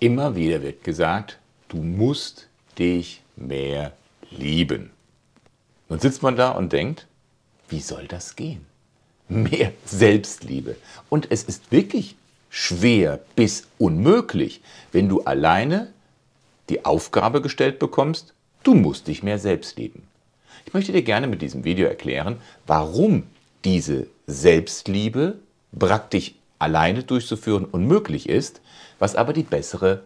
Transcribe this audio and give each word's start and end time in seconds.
Immer 0.00 0.34
wieder 0.34 0.62
wird 0.62 0.82
gesagt, 0.82 1.38
du 1.68 1.76
musst 1.76 2.48
dich 2.78 3.20
mehr 3.36 3.92
lieben. 4.30 4.90
Nun 5.90 6.00
sitzt 6.00 6.22
man 6.22 6.36
da 6.36 6.52
und 6.52 6.72
denkt, 6.72 7.06
wie 7.68 7.80
soll 7.80 8.06
das 8.06 8.34
gehen? 8.34 8.64
Mehr 9.28 9.72
Selbstliebe. 9.84 10.76
Und 11.10 11.30
es 11.30 11.42
ist 11.42 11.70
wirklich 11.70 12.16
schwer 12.48 13.20
bis 13.36 13.66
unmöglich, 13.76 14.62
wenn 14.90 15.08
du 15.08 15.20
alleine 15.20 15.92
die 16.70 16.86
Aufgabe 16.86 17.42
gestellt 17.42 17.78
bekommst, 17.78 18.32
du 18.62 18.74
musst 18.74 19.06
dich 19.06 19.22
mehr 19.22 19.38
selbst 19.38 19.76
lieben. 19.76 20.04
Ich 20.64 20.72
möchte 20.72 20.92
dir 20.92 21.02
gerne 21.02 21.26
mit 21.26 21.42
diesem 21.42 21.64
Video 21.64 21.86
erklären, 21.86 22.38
warum 22.66 23.24
diese 23.64 24.06
Selbstliebe 24.26 25.38
praktisch 25.78 26.34
alleine 26.60 27.02
durchzuführen 27.02 27.64
unmöglich 27.64 28.28
ist, 28.28 28.60
was 29.00 29.16
aber 29.16 29.32
die 29.32 29.42
bessere 29.42 30.02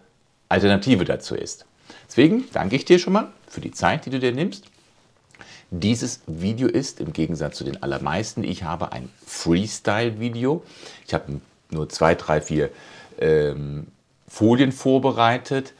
Alternative 0.48 1.04
dazu 1.04 1.34
ist. 1.34 1.66
Deswegen 2.08 2.44
danke 2.52 2.76
ich 2.76 2.84
dir 2.84 2.98
schon 2.98 3.12
mal 3.12 3.28
für 3.48 3.60
die 3.60 3.72
Zeit, 3.72 4.06
die 4.06 4.10
du 4.10 4.18
dir 4.18 4.32
nimmst. 4.32 4.64
Dieses 5.70 6.20
Video 6.26 6.68
ist 6.68 7.00
im 7.00 7.12
Gegensatz 7.12 7.58
zu 7.58 7.64
den 7.64 7.82
allermeisten, 7.82 8.44
ich 8.44 8.62
habe 8.62 8.92
ein 8.92 9.10
Freestyle-Video. 9.26 10.62
Ich 11.06 11.12
habe 11.12 11.40
nur 11.70 11.88
zwei, 11.88 12.14
drei, 12.14 12.40
vier 12.40 12.70
ähm, 13.18 13.88
Folien 14.28 14.70
vorbereitet. 14.72 15.72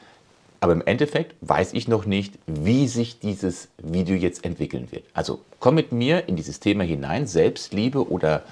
Aber 0.59 0.73
im 0.73 0.83
Endeffekt 0.85 1.37
weiß 1.43 1.75
ich 1.75 1.89
noch 1.89 2.07
nicht, 2.07 2.39
wie 2.47 2.89
sich 2.89 3.21
dieses 3.21 3.69
Video 3.79 4.17
jetzt 4.17 4.45
entwickeln 4.45 4.89
wird. 4.91 5.05
Also 5.13 5.43
komm 5.61 5.75
mit 5.75 5.93
mir 5.93 6.27
in 6.27 6.37
dieses 6.37 6.59
Thema 6.59 6.85
hinein. 6.85 7.27
Selbstliebe 7.27 8.11
oder 8.11 8.45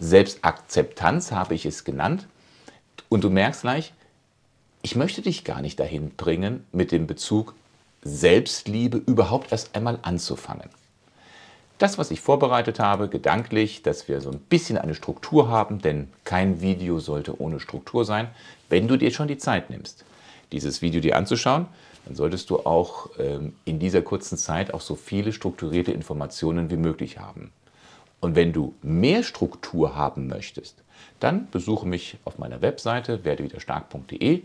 Selbstakzeptanz 0.00 1.32
habe 1.32 1.54
ich 1.54 1.66
es 1.66 1.84
genannt. 1.84 2.26
Und 3.08 3.24
du 3.24 3.30
merkst 3.30 3.62
gleich, 3.62 3.92
ich 4.82 4.96
möchte 4.96 5.22
dich 5.22 5.44
gar 5.44 5.60
nicht 5.60 5.80
dahin 5.80 6.10
bringen, 6.10 6.64
mit 6.72 6.92
dem 6.92 7.06
Bezug 7.06 7.54
Selbstliebe 8.02 8.98
überhaupt 8.98 9.50
erst 9.50 9.74
einmal 9.74 9.98
anzufangen. 10.02 10.68
Das, 11.78 11.96
was 11.96 12.10
ich 12.10 12.20
vorbereitet 12.20 12.80
habe, 12.80 13.08
gedanklich, 13.08 13.82
dass 13.82 14.08
wir 14.08 14.20
so 14.20 14.30
ein 14.30 14.40
bisschen 14.40 14.78
eine 14.78 14.94
Struktur 14.94 15.48
haben, 15.48 15.80
denn 15.80 16.08
kein 16.24 16.60
Video 16.60 16.98
sollte 16.98 17.40
ohne 17.40 17.60
Struktur 17.60 18.04
sein, 18.04 18.28
wenn 18.68 18.88
du 18.88 18.96
dir 18.96 19.12
schon 19.12 19.28
die 19.28 19.38
Zeit 19.38 19.70
nimmst, 19.70 20.04
dieses 20.50 20.82
Video 20.82 21.00
dir 21.00 21.16
anzuschauen, 21.16 21.66
dann 22.04 22.16
solltest 22.16 22.50
du 22.50 22.60
auch 22.60 23.10
ähm, 23.18 23.54
in 23.64 23.78
dieser 23.78 24.02
kurzen 24.02 24.38
Zeit 24.38 24.74
auch 24.74 24.80
so 24.80 24.96
viele 24.96 25.32
strukturierte 25.32 25.92
Informationen 25.92 26.70
wie 26.70 26.76
möglich 26.76 27.18
haben. 27.18 27.52
Und 28.20 28.34
wenn 28.34 28.52
du 28.52 28.74
mehr 28.82 29.22
Struktur 29.22 29.94
haben 29.94 30.26
möchtest, 30.26 30.82
dann 31.20 31.48
besuche 31.50 31.86
mich 31.86 32.16
auf 32.24 32.38
meiner 32.38 32.62
Webseite 32.62 33.24
werdewiderstark.de, 33.24 34.42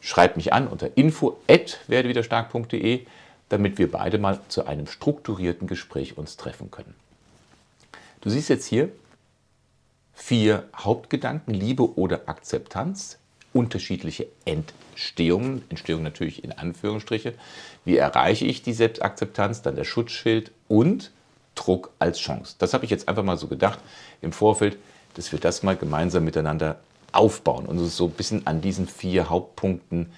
schreib 0.00 0.36
mich 0.36 0.52
an 0.52 0.68
unter 0.68 0.96
info@werdewiderstark.de, 0.96 3.06
damit 3.48 3.78
wir 3.78 3.90
beide 3.90 4.18
mal 4.18 4.38
zu 4.48 4.66
einem 4.66 4.86
strukturierten 4.86 5.66
Gespräch 5.66 6.16
uns 6.16 6.36
treffen 6.36 6.70
können. 6.70 6.94
Du 8.20 8.30
siehst 8.30 8.48
jetzt 8.48 8.66
hier 8.66 8.90
vier 10.14 10.68
Hauptgedanken, 10.76 11.52
Liebe 11.52 11.98
oder 11.98 12.28
Akzeptanz, 12.28 13.18
unterschiedliche 13.52 14.28
Entstehungen, 14.44 15.64
Entstehung 15.68 16.02
natürlich 16.02 16.44
in 16.44 16.52
Anführungsstriche. 16.52 17.34
Wie 17.84 17.96
erreiche 17.96 18.46
ich 18.46 18.62
die 18.62 18.72
Selbstakzeptanz? 18.72 19.62
Dann 19.62 19.76
der 19.76 19.84
Schutzschild 19.84 20.52
und 20.68 21.10
Druck 21.54 21.90
als 21.98 22.18
Chance. 22.18 22.56
Das 22.58 22.74
habe 22.74 22.84
ich 22.84 22.90
jetzt 22.90 23.08
einfach 23.08 23.22
mal 23.22 23.36
so 23.36 23.46
gedacht 23.46 23.78
im 24.20 24.32
Vorfeld, 24.32 24.78
dass 25.14 25.32
wir 25.32 25.38
das 25.38 25.62
mal 25.62 25.76
gemeinsam 25.76 26.24
miteinander 26.24 26.80
aufbauen 27.12 27.66
und 27.66 27.78
uns 27.78 27.96
so 27.96 28.06
ein 28.06 28.12
bisschen 28.12 28.46
an 28.46 28.60
diesen 28.60 28.88
vier 28.88 29.28
Hauptpunkten 29.28 30.12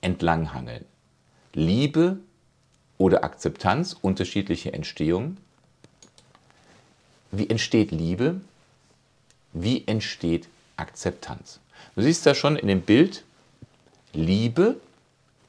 entlanghangeln. 0.00 0.84
Liebe 1.52 2.18
oder 2.98 3.24
Akzeptanz, 3.24 3.96
unterschiedliche 4.00 4.72
Entstehungen. 4.72 5.38
Wie 7.30 7.48
entsteht 7.48 7.90
Liebe? 7.90 8.40
Wie 9.52 9.86
entsteht 9.86 10.48
Akzeptanz? 10.76 11.60
Du 11.94 12.02
siehst 12.02 12.26
da 12.26 12.34
schon 12.34 12.56
in 12.56 12.68
dem 12.68 12.82
Bild, 12.82 13.24
Liebe, 14.12 14.76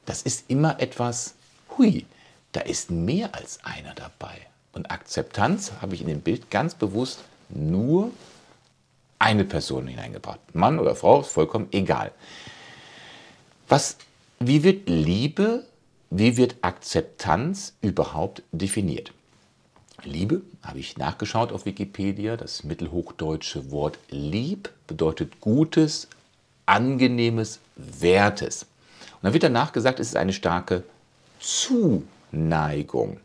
das 0.04 0.22
ist 0.22 0.48
immer 0.48 0.80
etwas, 0.80 1.34
hui, 1.76 2.06
da 2.52 2.60
ist 2.60 2.90
mehr 2.90 3.34
als 3.34 3.64
einer 3.64 3.94
dabei. 3.94 4.46
Und 4.76 4.90
Akzeptanz 4.90 5.72
habe 5.80 5.94
ich 5.94 6.02
in 6.02 6.06
dem 6.06 6.20
Bild 6.20 6.50
ganz 6.50 6.74
bewusst 6.74 7.20
nur 7.48 8.10
eine 9.18 9.46
Person 9.46 9.86
hineingebracht. 9.86 10.38
Mann 10.54 10.78
oder 10.78 10.94
Frau, 10.94 11.22
ist 11.22 11.30
vollkommen 11.30 11.68
egal. 11.72 12.12
Was, 13.68 13.96
wie 14.38 14.64
wird 14.64 14.86
Liebe, 14.90 15.64
wie 16.10 16.36
wird 16.36 16.56
Akzeptanz 16.60 17.72
überhaupt 17.80 18.42
definiert? 18.52 19.12
Liebe, 20.04 20.42
habe 20.62 20.78
ich 20.78 20.98
nachgeschaut 20.98 21.52
auf 21.52 21.64
Wikipedia, 21.64 22.36
das 22.36 22.62
mittelhochdeutsche 22.62 23.70
Wort 23.70 23.98
lieb 24.10 24.68
bedeutet 24.86 25.40
Gutes, 25.40 26.06
Angenehmes, 26.66 27.60
Wertes. 27.76 28.64
Und 29.14 29.22
dann 29.22 29.32
wird 29.32 29.42
danach 29.42 29.72
gesagt, 29.72 30.00
es 30.00 30.08
ist 30.08 30.16
eine 30.16 30.34
starke 30.34 30.84
Zuneigung. 31.40 33.20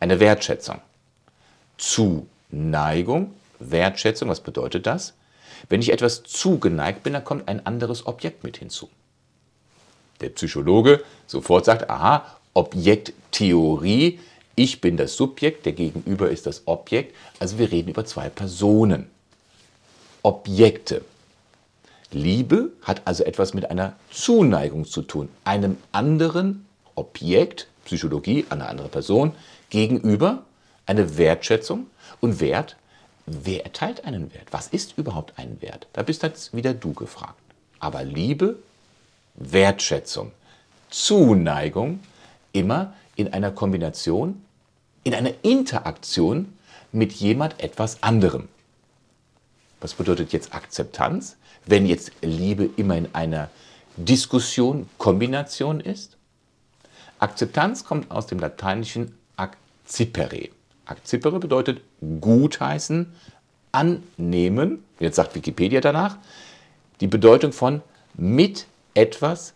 Eine 0.00 0.20
Wertschätzung. 0.20 0.80
Zuneigung, 1.76 3.34
Wertschätzung, 3.58 4.28
was 4.28 4.40
bedeutet 4.40 4.86
das? 4.86 5.14
Wenn 5.68 5.80
ich 5.80 5.92
etwas 5.92 6.22
zugeneigt 6.22 7.02
bin, 7.02 7.12
dann 7.14 7.24
kommt 7.24 7.48
ein 7.48 7.66
anderes 7.66 8.06
Objekt 8.06 8.44
mit 8.44 8.58
hinzu. 8.58 8.88
Der 10.20 10.30
Psychologe 10.30 11.02
sofort 11.26 11.64
sagt, 11.64 11.90
aha, 11.90 12.36
Objekttheorie, 12.54 14.18
ich 14.56 14.80
bin 14.80 14.96
das 14.96 15.14
Subjekt, 15.14 15.66
der 15.66 15.72
Gegenüber 15.72 16.30
ist 16.30 16.46
das 16.46 16.62
Objekt, 16.66 17.14
also 17.38 17.58
wir 17.58 17.70
reden 17.70 17.90
über 17.90 18.04
zwei 18.04 18.28
Personen. 18.28 19.08
Objekte. 20.22 21.04
Liebe 22.10 22.72
hat 22.82 23.02
also 23.04 23.22
etwas 23.22 23.54
mit 23.54 23.70
einer 23.70 23.94
Zuneigung 24.10 24.84
zu 24.84 25.02
tun, 25.02 25.28
einem 25.44 25.76
anderen 25.92 26.66
Objekt, 26.94 27.68
Psychologie, 27.84 28.46
einer 28.50 28.68
anderen 28.68 28.90
Person, 28.90 29.32
gegenüber 29.70 30.44
eine 30.86 31.16
Wertschätzung 31.16 31.86
und 32.20 32.40
Wert. 32.40 32.76
Wer 33.26 33.64
erteilt 33.64 34.04
einen 34.04 34.32
Wert? 34.34 34.48
Was 34.50 34.68
ist 34.68 34.96
überhaupt 34.96 35.34
ein 35.38 35.60
Wert? 35.60 35.86
Da 35.92 36.02
bist 36.02 36.22
jetzt 36.22 36.56
wieder 36.56 36.74
du 36.74 36.94
gefragt. 36.94 37.38
Aber 37.78 38.02
Liebe, 38.02 38.56
Wertschätzung, 39.34 40.32
Zuneigung 40.90 42.00
immer 42.52 42.94
in 43.16 43.32
einer 43.32 43.50
Kombination, 43.50 44.42
in 45.04 45.14
einer 45.14 45.32
Interaktion 45.42 46.54
mit 46.92 47.12
jemand 47.12 47.60
etwas 47.60 48.02
anderem. 48.02 48.48
Was 49.80 49.94
bedeutet 49.94 50.32
jetzt 50.32 50.54
Akzeptanz? 50.54 51.36
Wenn 51.66 51.86
jetzt 51.86 52.12
Liebe 52.22 52.70
immer 52.76 52.96
in 52.96 53.14
einer 53.14 53.50
Diskussion, 53.96 54.88
Kombination 54.96 55.80
ist? 55.80 56.16
Akzeptanz 57.18 57.84
kommt 57.84 58.10
aus 58.10 58.26
dem 58.26 58.38
lateinischen 58.38 59.17
accipere. 59.88 60.50
Accipere 60.84 61.38
bedeutet 61.38 61.80
gutheißen, 62.20 63.12
annehmen. 63.72 64.84
Jetzt 65.00 65.16
sagt 65.16 65.34
Wikipedia 65.34 65.80
danach, 65.80 66.18
die 67.00 67.06
Bedeutung 67.06 67.52
von 67.52 67.82
mit 68.14 68.66
etwas 68.94 69.54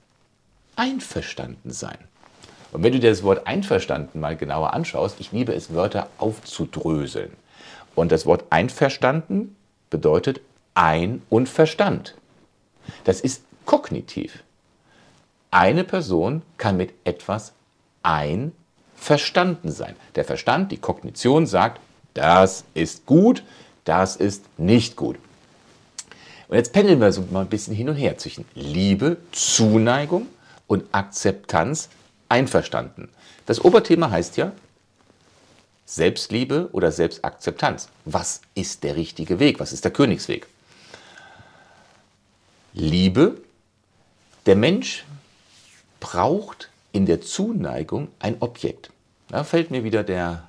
einverstanden 0.76 1.70
sein. 1.70 1.98
Und 2.72 2.82
wenn 2.82 2.92
du 2.92 3.00
dir 3.00 3.10
das 3.10 3.22
Wort 3.22 3.46
einverstanden 3.46 4.20
mal 4.20 4.36
genauer 4.36 4.72
anschaust, 4.72 5.20
ich 5.20 5.32
liebe 5.32 5.52
es, 5.52 5.74
Wörter 5.74 6.08
aufzudröseln. 6.18 7.32
Und 7.94 8.10
das 8.10 8.24
Wort 8.24 8.44
einverstanden 8.48 9.54
bedeutet 9.90 10.40
ein 10.74 11.20
und 11.28 11.48
Verstand. 11.48 12.14
Das 13.04 13.20
ist 13.20 13.44
kognitiv. 13.66 14.42
Eine 15.50 15.84
Person 15.84 16.40
kann 16.56 16.78
mit 16.78 16.94
etwas 17.04 17.52
einverstanden 18.02 18.61
verstanden 19.02 19.72
sein. 19.72 19.96
Der 20.14 20.24
Verstand, 20.24 20.70
die 20.70 20.76
Kognition 20.76 21.46
sagt, 21.46 21.80
das 22.14 22.64
ist 22.72 23.04
gut, 23.04 23.42
das 23.84 24.14
ist 24.14 24.44
nicht 24.58 24.94
gut. 24.94 25.16
Und 26.46 26.56
jetzt 26.56 26.72
pendeln 26.72 27.00
wir 27.00 27.10
so 27.12 27.24
mal 27.30 27.40
ein 27.40 27.48
bisschen 27.48 27.74
hin 27.74 27.88
und 27.88 27.96
her 27.96 28.16
zwischen 28.16 28.44
Liebe, 28.54 29.16
Zuneigung 29.32 30.28
und 30.68 30.84
Akzeptanz, 30.92 31.88
einverstanden. 32.28 33.08
Das 33.44 33.62
Oberthema 33.62 34.10
heißt 34.10 34.36
ja 34.36 34.52
Selbstliebe 35.84 36.68
oder 36.72 36.92
Selbstakzeptanz. 36.92 37.88
Was 38.04 38.40
ist 38.54 38.84
der 38.84 38.94
richtige 38.96 39.40
Weg? 39.40 39.58
Was 39.58 39.72
ist 39.72 39.84
der 39.84 39.92
Königsweg? 39.92 40.46
Liebe. 42.72 43.38
Der 44.46 44.56
Mensch 44.56 45.04
braucht 46.00 46.70
in 46.92 47.06
der 47.06 47.20
Zuneigung 47.20 48.08
ein 48.18 48.36
Objekt. 48.40 48.91
Da 49.32 49.44
fällt 49.44 49.70
mir 49.70 49.82
wieder 49.82 50.04
der 50.04 50.46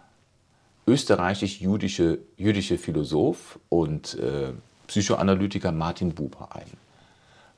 österreichisch-jüdische 0.87 2.19
jüdische 2.35 2.77
Philosoph 2.77 3.57
und 3.69 4.15
äh, 4.15 4.51
Psychoanalytiker 4.87 5.71
Martin 5.71 6.13
Buber 6.13 6.53
ein. 6.53 6.69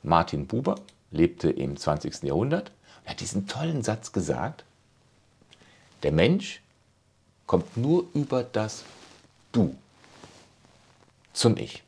Martin 0.03 0.45
Buber, 0.45 0.75
lebte 1.09 1.49
im 1.49 1.77
20. 1.77 2.21
Jahrhundert 2.21 2.71
und 3.01 3.09
hat 3.09 3.21
diesen 3.21 3.47
tollen 3.47 3.81
Satz 3.81 4.11
gesagt, 4.11 4.65
der 6.03 6.11
Mensch 6.11 6.61
kommt 7.47 7.75
nur 7.75 8.05
über 8.13 8.43
das 8.43 8.83
Du 9.51 9.75
zum 11.33 11.57
Ich. 11.57 11.81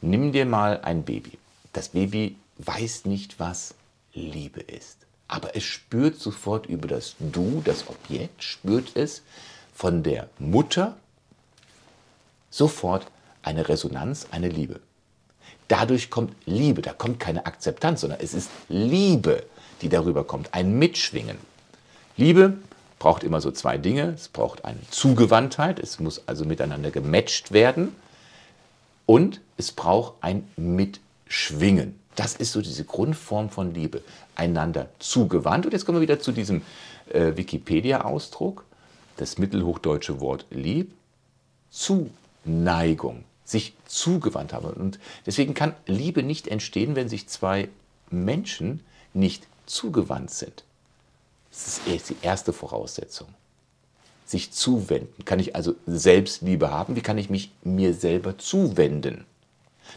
Nimm 0.00 0.30
dir 0.30 0.46
mal 0.46 0.80
ein 0.82 1.02
Baby. 1.02 1.38
Das 1.72 1.88
Baby 1.88 2.36
weiß 2.58 3.06
nicht, 3.06 3.40
was 3.40 3.74
Liebe 4.14 4.60
ist. 4.60 4.98
Aber 5.32 5.56
es 5.56 5.64
spürt 5.64 6.20
sofort 6.20 6.66
über 6.66 6.86
das 6.86 7.16
Du, 7.18 7.62
das 7.64 7.88
Objekt, 7.88 8.44
spürt 8.44 8.94
es 8.94 9.22
von 9.74 10.02
der 10.02 10.28
Mutter 10.38 10.94
sofort 12.50 13.06
eine 13.42 13.66
Resonanz, 13.66 14.26
eine 14.30 14.50
Liebe. 14.50 14.80
Dadurch 15.68 16.10
kommt 16.10 16.34
Liebe, 16.44 16.82
da 16.82 16.92
kommt 16.92 17.18
keine 17.18 17.46
Akzeptanz, 17.46 18.02
sondern 18.02 18.20
es 18.20 18.34
ist 18.34 18.50
Liebe, 18.68 19.46
die 19.80 19.88
darüber 19.88 20.24
kommt, 20.24 20.52
ein 20.52 20.78
Mitschwingen. 20.78 21.38
Liebe 22.18 22.58
braucht 22.98 23.24
immer 23.24 23.40
so 23.40 23.50
zwei 23.52 23.78
Dinge. 23.78 24.12
Es 24.14 24.28
braucht 24.28 24.66
eine 24.66 24.82
Zugewandtheit, 24.90 25.78
es 25.78 25.98
muss 25.98 26.28
also 26.28 26.44
miteinander 26.44 26.90
gematcht 26.90 27.52
werden 27.52 27.96
und 29.06 29.40
es 29.56 29.72
braucht 29.72 30.12
ein 30.20 30.46
Mitschwingen. 30.58 32.01
Das 32.16 32.34
ist 32.34 32.52
so 32.52 32.60
diese 32.60 32.84
Grundform 32.84 33.50
von 33.50 33.74
Liebe. 33.74 34.02
Einander 34.34 34.88
zugewandt. 34.98 35.66
Und 35.66 35.72
jetzt 35.72 35.86
kommen 35.86 35.96
wir 35.98 36.02
wieder 36.02 36.20
zu 36.20 36.32
diesem 36.32 36.62
äh, 37.10 37.36
Wikipedia-Ausdruck, 37.36 38.64
das 39.16 39.38
mittelhochdeutsche 39.38 40.20
Wort 40.20 40.46
lieb, 40.50 40.92
Zuneigung, 41.70 43.24
sich 43.44 43.74
zugewandt 43.86 44.52
haben. 44.52 44.66
Und 44.66 44.98
deswegen 45.26 45.54
kann 45.54 45.74
Liebe 45.86 46.22
nicht 46.22 46.48
entstehen, 46.48 46.96
wenn 46.96 47.08
sich 47.08 47.28
zwei 47.28 47.68
Menschen 48.10 48.80
nicht 49.14 49.46
zugewandt 49.66 50.30
sind. 50.30 50.64
Das 51.50 51.80
ist 51.86 52.10
die 52.10 52.16
erste 52.22 52.52
Voraussetzung. 52.52 53.28
Sich 54.24 54.52
zuwenden. 54.52 55.24
Kann 55.24 55.38
ich 55.38 55.54
also 55.54 55.74
Selbstliebe 55.86 56.70
haben? 56.70 56.96
Wie 56.96 57.02
kann 57.02 57.18
ich 57.18 57.28
mich 57.28 57.50
mir 57.62 57.92
selber 57.92 58.38
zuwenden? 58.38 59.26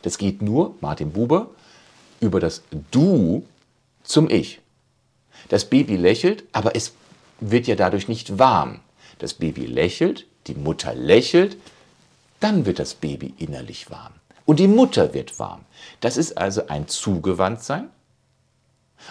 Das 0.02 0.18
geht 0.18 0.42
nur, 0.42 0.76
Martin 0.82 1.12
Buber, 1.12 1.52
über 2.20 2.40
das 2.40 2.64
Du 2.92 3.46
zum 4.04 4.30
Ich. 4.30 4.62
Das 5.50 5.66
Baby 5.66 5.96
lächelt, 5.96 6.44
aber 6.52 6.76
es 6.76 6.94
wird 7.40 7.68
ja 7.68 7.76
dadurch 7.76 8.08
nicht 8.08 8.40
warm. 8.40 8.80
Das 9.20 9.34
Baby 9.34 9.66
lächelt, 9.66 10.26
die 10.48 10.56
Mutter 10.56 10.94
lächelt, 10.94 11.58
dann 12.40 12.66
wird 12.66 12.80
das 12.80 12.96
Baby 12.96 13.34
innerlich 13.38 13.90
warm. 13.90 14.14
Und 14.46 14.60
die 14.60 14.68
Mutter 14.68 15.14
wird 15.14 15.40
warm. 15.40 15.62
Das 16.02 16.18
ist 16.18 16.38
also 16.38 16.68
ein 16.68 16.88
Zugewandtsein 16.88 17.90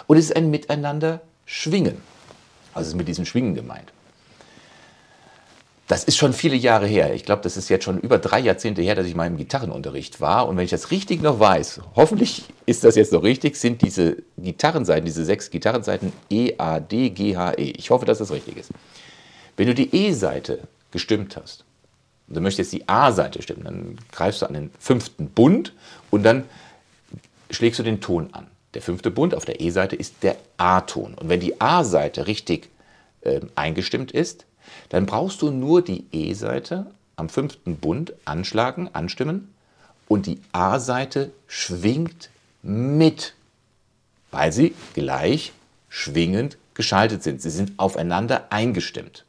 und 0.07 0.17
es 0.17 0.25
ist 0.25 0.35
ein 0.35 0.49
Miteinander 0.49 1.21
schwingen. 1.45 2.01
Also 2.73 2.89
ist 2.89 2.95
mit 2.95 3.07
diesem 3.07 3.25
Schwingen 3.25 3.55
gemeint. 3.55 3.91
Das 5.87 6.03
ist 6.03 6.17
schon 6.17 6.33
viele 6.33 6.55
Jahre 6.55 6.87
her. 6.87 7.13
Ich 7.13 7.25
glaube, 7.25 7.43
das 7.43 7.57
ist 7.57 7.69
jetzt 7.69 7.83
schon 7.83 7.99
über 7.99 8.17
drei 8.17 8.39
Jahrzehnte 8.39 8.81
her, 8.81 8.95
dass 8.95 9.05
ich 9.05 9.13
mal 9.13 9.27
im 9.27 9.37
Gitarrenunterricht 9.37 10.19
war. 10.19 10.47
Und 10.47 10.57
wenn 10.57 10.65
ich 10.65 10.71
das 10.71 10.89
richtig 10.89 11.21
noch 11.21 11.39
weiß, 11.39 11.81
hoffentlich 11.95 12.45
ist 12.65 12.83
das 12.83 12.95
jetzt 12.95 13.11
noch 13.11 13.21
richtig, 13.21 13.55
sind 13.55 13.83
diese 13.83 14.17
Gitarrenseiten, 14.37 15.05
diese 15.05 15.23
sechs 15.23 15.51
Gitarrenseiten 15.51 16.11
E, 16.31 16.53
A, 16.57 16.79
D, 16.79 17.11
G, 17.11 17.37
H, 17.37 17.53
E. 17.59 17.71
Ich 17.77 17.91
hoffe, 17.91 18.05
dass 18.05 18.17
das 18.17 18.31
richtig 18.31 18.57
ist. 18.57 18.71
Wenn 19.57 19.67
du 19.67 19.75
die 19.75 19.95
E-Seite 19.95 20.59
gestimmt 20.89 21.37
hast, 21.37 21.65
und 22.27 22.35
du 22.35 22.41
möchtest 22.41 22.73
jetzt 22.73 22.81
die 22.81 22.89
A-Seite 22.89 23.43
stimmen, 23.43 23.63
dann 23.65 23.97
greifst 24.11 24.41
du 24.41 24.47
an 24.47 24.53
den 24.53 24.71
fünften 24.79 25.29
Bund 25.29 25.73
und 26.09 26.23
dann 26.23 26.45
schlägst 27.51 27.79
du 27.79 27.83
den 27.83 28.01
Ton 28.01 28.29
an. 28.31 28.47
Der 28.73 28.81
fünfte 28.81 29.11
Bund 29.11 29.35
auf 29.35 29.45
der 29.45 29.61
E-Seite 29.61 29.95
ist 29.95 30.15
der 30.23 30.35
A-Ton. 30.57 31.13
Und 31.13 31.29
wenn 31.29 31.39
die 31.39 31.61
A-Seite 31.61 32.25
richtig 32.25 32.69
äh, 33.21 33.41
eingestimmt 33.53 34.11
ist, 34.11 34.45
dann 34.89 35.05
brauchst 35.05 35.41
du 35.41 35.51
nur 35.51 35.81
die 35.81 36.05
E-Seite 36.11 36.87
am 37.15 37.29
fünften 37.29 37.77
Bund 37.77 38.13
anschlagen, 38.25 38.89
anstimmen 38.93 39.53
und 40.07 40.25
die 40.25 40.39
A-Seite 40.51 41.31
schwingt 41.47 42.29
mit, 42.61 43.33
weil 44.31 44.51
sie 44.51 44.75
gleich 44.93 45.53
schwingend 45.89 46.57
geschaltet 46.73 47.23
sind. 47.23 47.41
Sie 47.41 47.49
sind 47.49 47.73
aufeinander 47.77 48.47
eingestimmt. 48.51 49.25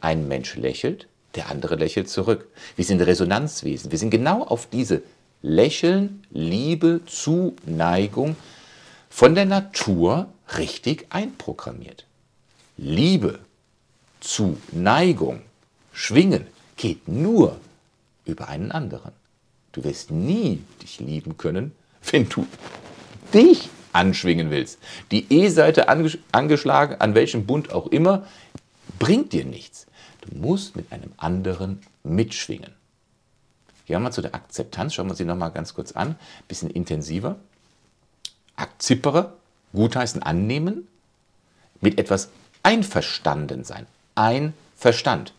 Ein 0.00 0.28
Mensch 0.28 0.56
lächelt, 0.56 1.08
der 1.34 1.50
andere 1.50 1.76
lächelt 1.76 2.08
zurück. 2.08 2.46
Wir 2.76 2.84
sind 2.84 3.00
Resonanzwesen. 3.00 3.90
Wir 3.90 3.98
sind 3.98 4.10
genau 4.10 4.42
auf 4.42 4.66
diese 4.66 5.02
Lächeln, 5.42 6.24
Liebe, 6.30 7.00
Zuneigung 7.06 8.36
von 9.10 9.34
der 9.34 9.44
Natur 9.44 10.28
richtig 10.56 11.06
einprogrammiert. 11.10 12.06
Liebe, 12.76 13.40
Zuneigung, 14.22 15.42
Schwingen 15.92 16.46
geht 16.76 17.08
nur 17.08 17.58
über 18.24 18.48
einen 18.48 18.70
anderen. 18.70 19.12
Du 19.72 19.82
wirst 19.82 20.10
nie 20.10 20.62
dich 20.80 21.00
lieben 21.00 21.36
können, 21.36 21.72
wenn 22.10 22.28
du 22.28 22.46
dich 23.34 23.68
anschwingen 23.92 24.50
willst. 24.50 24.78
Die 25.10 25.26
E-Seite 25.32 25.88
angeschlagen, 25.88 27.00
an 27.00 27.14
welchem 27.14 27.46
Bund 27.46 27.72
auch 27.72 27.88
immer, 27.88 28.26
bringt 28.98 29.32
dir 29.32 29.44
nichts. 29.44 29.86
Du 30.20 30.36
musst 30.38 30.76
mit 30.76 30.92
einem 30.92 31.12
anderen 31.16 31.82
mitschwingen. 32.04 32.72
Gehen 33.86 33.96
wir 33.96 33.98
mal 33.98 34.12
zu 34.12 34.22
der 34.22 34.36
Akzeptanz, 34.36 34.94
schauen 34.94 35.08
wir 35.08 35.16
sie 35.16 35.24
nochmal 35.24 35.50
ganz 35.50 35.74
kurz 35.74 35.92
an, 35.92 36.16
bisschen 36.46 36.70
intensiver. 36.70 37.36
Akzipere, 38.54 39.32
gutheißen, 39.72 40.22
annehmen, 40.22 40.86
mit 41.80 41.98
etwas 41.98 42.28
einverstanden 42.62 43.64
sein. 43.64 43.86
Einverstand. 44.14 45.32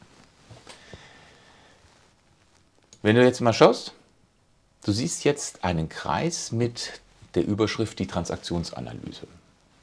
Wenn 3.02 3.16
du 3.16 3.24
jetzt 3.24 3.42
mal 3.42 3.54
schaust, 3.54 3.94
du 4.86 4.92
siehst 4.92 5.26
jetzt 5.26 5.64
einen 5.64 5.90
Kreis 5.90 6.52
mit 6.52 7.02
der 7.36 7.46
Überschrift 7.46 8.00
die 8.00 8.08
Transaktionsanalyse. 8.08 9.28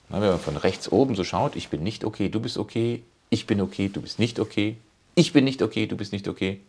wenn 0.09 0.21
man 0.21 0.41
von 0.41 0.57
rechts 0.57 0.91
oben 0.91 1.15
so 1.15 1.25
schaut, 1.25 1.57
ich 1.57 1.69
bin 1.69 1.83
nicht 1.83 2.05
okay, 2.05 2.29
du 2.29 2.41
bist 2.41 2.59
okay, 2.59 3.03
ich 3.29 3.47
bin 3.47 3.61
okay, 3.61 3.89
du 3.89 4.01
bist 4.01 4.19
nicht 4.19 4.41
okay, 4.41 4.77
ich 5.15 5.33
bin 5.33 5.45
nicht 5.45 5.63
okay, 5.63 5.87
du 5.87 5.97
bist 5.97 6.13
nicht 6.13 6.29
okay, 6.29 6.61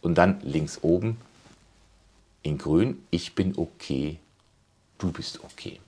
und 0.00 0.16
dann 0.16 0.40
links 0.40 0.78
oben 0.82 1.18
in 2.42 2.58
grün, 2.58 3.04
ich 3.10 3.34
bin 3.34 3.56
okay, 3.56 4.18
du 4.98 5.12
bist 5.12 5.42
okay. 5.44 5.80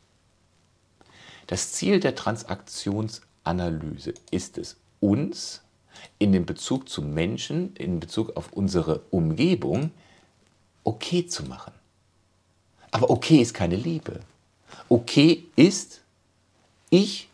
Das 1.46 1.72
Ziel 1.72 2.00
der 2.00 2.14
Transaktionsanalyse 2.14 4.14
ist 4.30 4.58
es, 4.58 4.76
uns 5.00 5.62
in 6.18 6.32
dem 6.32 6.46
Bezug 6.46 6.88
zu 6.88 7.02
Menschen, 7.02 7.74
in 7.76 8.00
Bezug 8.00 8.36
auf 8.36 8.52
unsere 8.52 9.00
Umgebung, 9.10 9.90
okay 10.84 11.26
zu 11.26 11.44
machen. 11.44 11.72
Aber 12.90 13.10
okay 13.10 13.38
ist 13.38 13.54
keine 13.54 13.76
Liebe. 13.76 14.20
Okay 14.88 15.44
ist, 15.56 16.00
ich 16.90 17.28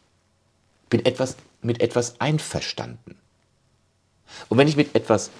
bin 0.88 1.04
etwas, 1.04 1.36
mit 1.60 1.80
etwas 1.80 2.20
einverstanden. 2.20 3.16
Und 4.48 4.58
wenn 4.58 4.68
ich 4.68 4.76
mit 4.76 4.94
etwas 4.94 5.30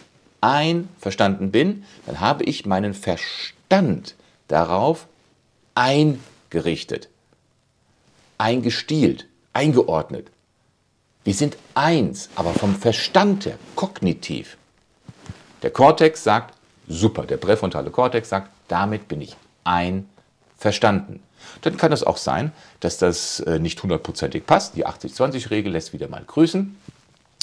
einverstanden 0.40 1.50
bin, 1.50 1.84
dann 2.06 2.20
habe 2.20 2.44
ich 2.44 2.66
meinen 2.66 2.94
Verstand 2.94 4.14
darauf 4.48 5.06
eingerichtet, 5.74 7.08
eingestielt, 8.38 9.26
eingeordnet. 9.52 10.30
Wir 11.24 11.34
sind 11.34 11.56
eins, 11.74 12.28
aber 12.34 12.52
vom 12.52 12.74
Verstand 12.74 13.46
her, 13.46 13.58
kognitiv. 13.76 14.56
Der 15.62 15.70
Kortex 15.70 16.24
sagt, 16.24 16.54
super, 16.88 17.24
der 17.24 17.36
präfrontale 17.36 17.90
Kortex 17.90 18.28
sagt, 18.28 18.50
damit 18.66 19.06
bin 19.06 19.20
ich 19.20 19.36
einverstanden. 19.62 21.22
Dann 21.60 21.76
kann 21.76 21.92
es 21.92 22.02
auch 22.02 22.16
sein, 22.16 22.52
dass 22.80 22.98
das 22.98 23.40
äh, 23.40 23.58
nicht 23.58 23.80
hundertprozentig 23.82 24.46
passt. 24.46 24.76
Die 24.76 24.86
80-20-Regel 24.86 25.72
lässt 25.72 25.92
wieder 25.92 26.08
mal 26.08 26.24
grüßen. 26.24 26.76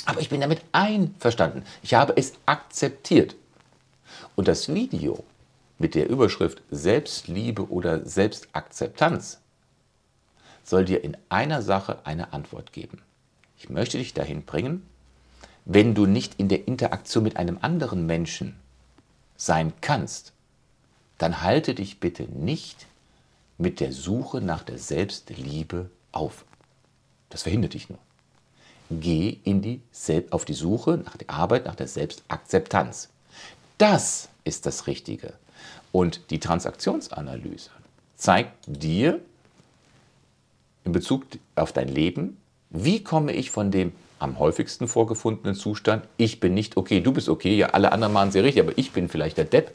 Aber 0.05 0.19
ich 0.19 0.29
bin 0.29 0.41
damit 0.41 0.61
einverstanden. 0.71 1.63
Ich 1.81 1.93
habe 1.93 2.13
es 2.15 2.33
akzeptiert. 2.45 3.35
Und 4.35 4.47
das 4.47 4.73
Video 4.73 5.23
mit 5.77 5.95
der 5.95 6.09
Überschrift 6.09 6.61
Selbstliebe 6.71 7.69
oder 7.69 8.05
Selbstakzeptanz 8.05 9.39
soll 10.63 10.85
dir 10.85 11.03
in 11.03 11.15
einer 11.29 11.61
Sache 11.61 11.99
eine 12.03 12.33
Antwort 12.33 12.73
geben. 12.73 13.01
Ich 13.59 13.69
möchte 13.69 13.97
dich 13.97 14.13
dahin 14.13 14.43
bringen, 14.43 14.85
wenn 15.65 15.93
du 15.93 16.05
nicht 16.05 16.39
in 16.39 16.49
der 16.49 16.67
Interaktion 16.67 17.23
mit 17.23 17.37
einem 17.37 17.59
anderen 17.61 18.05
Menschen 18.05 18.55
sein 19.37 19.73
kannst, 19.81 20.33
dann 21.17 21.41
halte 21.41 21.75
dich 21.75 21.99
bitte 21.99 22.23
nicht 22.23 22.87
mit 23.57 23.79
der 23.79 23.91
Suche 23.91 24.41
nach 24.41 24.63
der 24.63 24.77
Selbstliebe 24.77 25.89
auf. 26.11 26.45
Das 27.29 27.43
verhindert 27.43 27.73
dich 27.75 27.89
nur 27.89 27.99
geh 28.89 29.37
in 29.43 29.61
die, 29.61 29.81
auf 30.31 30.45
die 30.45 30.53
Suche 30.53 30.97
nach 30.97 31.17
der 31.17 31.29
Arbeit, 31.29 31.65
nach 31.65 31.75
der 31.75 31.87
Selbstakzeptanz. 31.87 33.09
Das 33.77 34.29
ist 34.43 34.65
das 34.65 34.87
Richtige. 34.87 35.33
Und 35.91 36.31
die 36.31 36.39
Transaktionsanalyse 36.39 37.69
zeigt 38.15 38.53
dir 38.67 39.19
in 40.83 40.91
Bezug 40.91 41.25
auf 41.55 41.71
dein 41.71 41.87
Leben, 41.87 42.37
wie 42.69 43.03
komme 43.03 43.33
ich 43.33 43.51
von 43.51 43.71
dem 43.71 43.91
am 44.19 44.37
häufigsten 44.37 44.87
vorgefundenen 44.87 45.55
Zustand, 45.55 46.05
ich 46.17 46.39
bin 46.39 46.53
nicht 46.53 46.77
okay, 46.77 46.99
du 46.99 47.13
bist 47.13 47.29
okay, 47.29 47.55
ja, 47.55 47.67
alle 47.67 47.91
anderen 47.91 48.13
machen 48.13 48.31
sehr 48.31 48.43
richtig, 48.43 48.63
aber 48.63 48.77
ich 48.77 48.91
bin 48.91 49.07
vielleicht 49.07 49.37
der 49.37 49.45
Depp, 49.45 49.73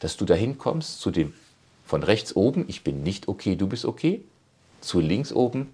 dass 0.00 0.16
du 0.16 0.24
dahin 0.24 0.58
kommst 0.58 1.00
zu 1.00 1.10
dem 1.10 1.32
von 1.86 2.02
rechts 2.02 2.34
oben, 2.34 2.64
ich 2.68 2.82
bin 2.82 3.02
nicht 3.04 3.28
okay, 3.28 3.54
du 3.54 3.68
bist 3.68 3.84
okay, 3.84 4.20
zu 4.80 5.00
links 5.00 5.32
oben, 5.32 5.68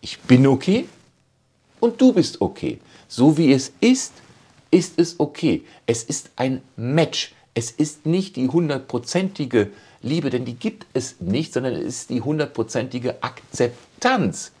ich 0.00 0.20
bin 0.20 0.46
okay 0.46 0.86
und 1.80 2.00
du 2.00 2.12
bist 2.12 2.40
okay. 2.40 2.78
So 3.08 3.36
wie 3.36 3.52
es 3.52 3.72
ist, 3.80 4.14
ist 4.70 4.98
es 4.98 5.20
okay. 5.20 5.62
Es 5.86 6.02
ist 6.02 6.30
ein 6.36 6.62
Match. 6.76 7.34
Es 7.54 7.70
ist 7.70 8.06
nicht 8.06 8.36
die 8.36 8.48
hundertprozentige 8.48 9.70
Liebe, 10.00 10.30
denn 10.30 10.44
die 10.44 10.54
gibt 10.54 10.86
es 10.94 11.20
nicht, 11.20 11.52
sondern 11.52 11.74
es 11.74 11.84
ist 11.84 12.10
die 12.10 12.22
hundertprozentige 12.22 13.22
Akzeptanz 13.22 14.52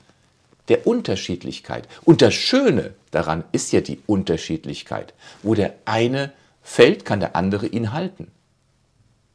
der 0.68 0.86
Unterschiedlichkeit. 0.86 1.88
Und 2.04 2.22
das 2.22 2.34
Schöne 2.34 2.94
daran 3.10 3.44
ist 3.52 3.72
ja 3.72 3.80
die 3.80 4.00
Unterschiedlichkeit. 4.06 5.14
Wo 5.42 5.54
der 5.54 5.74
eine 5.84 6.32
fällt, 6.62 7.04
kann 7.04 7.20
der 7.20 7.36
andere 7.36 7.66
ihn 7.66 7.92
halten. 7.92 8.30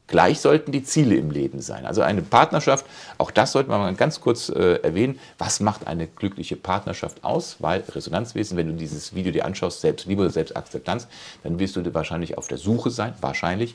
Gleich 0.08 0.40
sollten 0.40 0.72
die 0.72 0.82
Ziele 0.82 1.16
im 1.16 1.30
Leben 1.30 1.60
sein. 1.60 1.84
Also 1.84 2.00
eine 2.00 2.22
Partnerschaft, 2.22 2.86
auch 3.18 3.30
das 3.30 3.52
sollte 3.52 3.68
man 3.68 3.80
mal 3.80 3.94
ganz 3.94 4.20
kurz 4.20 4.48
äh, 4.48 4.76
erwähnen. 4.76 5.20
Was 5.36 5.60
macht 5.60 5.86
eine 5.86 6.06
glückliche 6.06 6.56
Partnerschaft 6.56 7.22
aus? 7.24 7.56
Weil 7.58 7.84
Resonanzwesen, 7.86 8.56
wenn 8.56 8.68
du 8.68 8.72
dieses 8.72 9.14
Video 9.14 9.32
dir 9.32 9.44
anschaust, 9.44 9.82
Selbstliebe 9.82 10.22
oder 10.22 10.30
Selbstakzeptanz, 10.30 11.08
dann 11.42 11.58
wirst 11.58 11.76
du 11.76 11.94
wahrscheinlich 11.94 12.38
auf 12.38 12.48
der 12.48 12.56
Suche 12.56 12.90
sein, 12.90 13.12
wahrscheinlich 13.20 13.74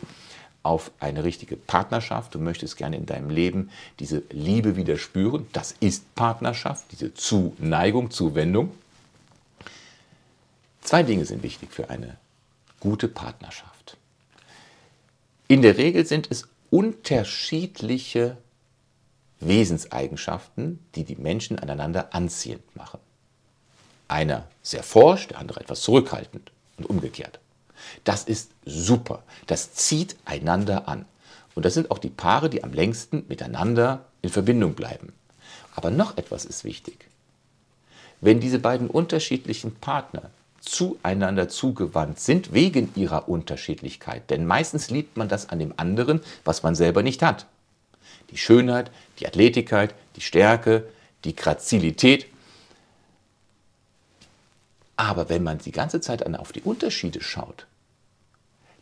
auf 0.63 0.91
eine 0.99 1.25
richtige 1.25 1.57
Partnerschaft. 1.57 2.33
Du 2.33 2.39
möchtest 2.39 2.77
gerne 2.77 2.95
in 2.95 3.05
deinem 3.05 3.29
Leben 3.29 3.69
diese 3.99 4.23
Liebe 4.31 4.77
wieder 4.77 4.97
spüren. 4.97 5.45
Das 5.51 5.75
ist 5.79 6.15
Partnerschaft, 6.15 6.85
diese 6.91 7.13
Zuneigung, 7.13 8.09
Zuwendung. 8.09 8.71
Zwei 10.81 11.03
Dinge 11.03 11.25
sind 11.25 11.43
wichtig 11.43 11.71
für 11.71 11.89
eine 11.89 12.17
gute 12.79 13.07
Partnerschaft. 13.07 13.97
In 15.47 15.61
der 15.61 15.77
Regel 15.77 16.05
sind 16.05 16.31
es 16.31 16.47
unterschiedliche 16.69 18.37
Wesenseigenschaften, 19.39 20.79
die 20.95 21.03
die 21.03 21.15
Menschen 21.15 21.59
aneinander 21.59 22.13
anziehend 22.13 22.75
machen. 22.75 22.99
Einer 24.07 24.47
sehr 24.61 24.83
forsch, 24.83 25.27
der 25.27 25.39
andere 25.39 25.59
etwas 25.59 25.81
zurückhaltend 25.81 26.51
und 26.77 26.85
umgekehrt. 26.85 27.39
Das 28.03 28.23
ist 28.23 28.51
super. 28.65 29.23
Das 29.47 29.73
zieht 29.73 30.15
einander 30.25 30.87
an. 30.87 31.05
Und 31.55 31.65
das 31.65 31.73
sind 31.73 31.91
auch 31.91 31.99
die 31.99 32.09
Paare, 32.09 32.49
die 32.49 32.63
am 32.63 32.73
längsten 32.73 33.25
miteinander 33.27 34.05
in 34.21 34.29
Verbindung 34.29 34.73
bleiben. 34.73 35.13
Aber 35.75 35.91
noch 35.91 36.17
etwas 36.17 36.45
ist 36.45 36.63
wichtig. 36.63 37.07
Wenn 38.21 38.39
diese 38.39 38.59
beiden 38.59 38.89
unterschiedlichen 38.89 39.75
Partner 39.75 40.29
zueinander 40.61 41.49
zugewandt 41.49 42.19
sind, 42.19 42.53
wegen 42.53 42.89
ihrer 42.95 43.27
Unterschiedlichkeit, 43.27 44.29
denn 44.29 44.45
meistens 44.45 44.89
liebt 44.89 45.17
man 45.17 45.27
das 45.27 45.49
an 45.49 45.59
dem 45.59 45.73
anderen, 45.77 46.21
was 46.45 46.63
man 46.63 46.73
selber 46.73 47.03
nicht 47.03 47.21
hat. 47.21 47.47
Die 48.31 48.37
Schönheit, 48.37 48.89
die 49.19 49.27
Athletigkeit, 49.27 49.93
die 50.15 50.21
Stärke, 50.21 50.87
die 51.25 51.35
Grazilität. 51.35 52.27
Aber 54.95 55.27
wenn 55.27 55.43
man 55.43 55.57
die 55.57 55.71
ganze 55.71 55.99
Zeit 55.99 56.25
auf 56.37 56.53
die 56.53 56.61
Unterschiede 56.61 57.21
schaut, 57.21 57.67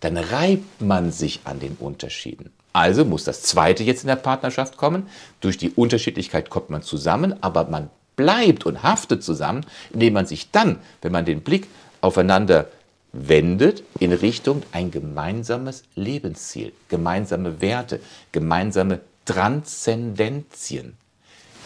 dann 0.01 0.17
reibt 0.17 0.81
man 0.81 1.12
sich 1.12 1.39
an 1.46 1.60
den 1.60 1.77
Unterschieden. 1.79 2.51
Also 2.74 3.05
muss 3.05 3.24
das 3.24 3.43
zweite 3.43 3.84
jetzt 3.84 4.03
in 4.03 4.08
der 4.08 4.17
Partnerschaft 4.17 4.77
kommen. 4.77 5.08
Durch 5.39 5.58
die 5.58 5.72
Unterschiedlichkeit 5.72 6.50
kommt 6.50 6.70
man 6.70 6.84
zusammen, 6.84 7.41
aber 7.41 7.65
man 7.65 7.89
bleibt 8.15 8.65
und 8.65 8.84
haftet 8.84 9.24
zusammen, 9.24 9.65
indem 9.91 10.13
man 10.13 10.25
sich 10.25 10.51
dann, 10.51 10.79
wenn 11.01 11.12
man 11.12 11.25
den 11.25 11.41
Blick 11.41 11.67
aufeinander 12.01 12.67
wendet, 13.13 13.84
in 14.00 14.13
Richtung 14.13 14.63
ein 14.72 14.89
gemeinsames 14.91 15.84
Lebensziel, 15.96 16.72
gemeinsame 16.88 17.60
Werte, 17.62 18.00
gemeinsame 18.31 19.01
Transzendenzien, 19.25 20.96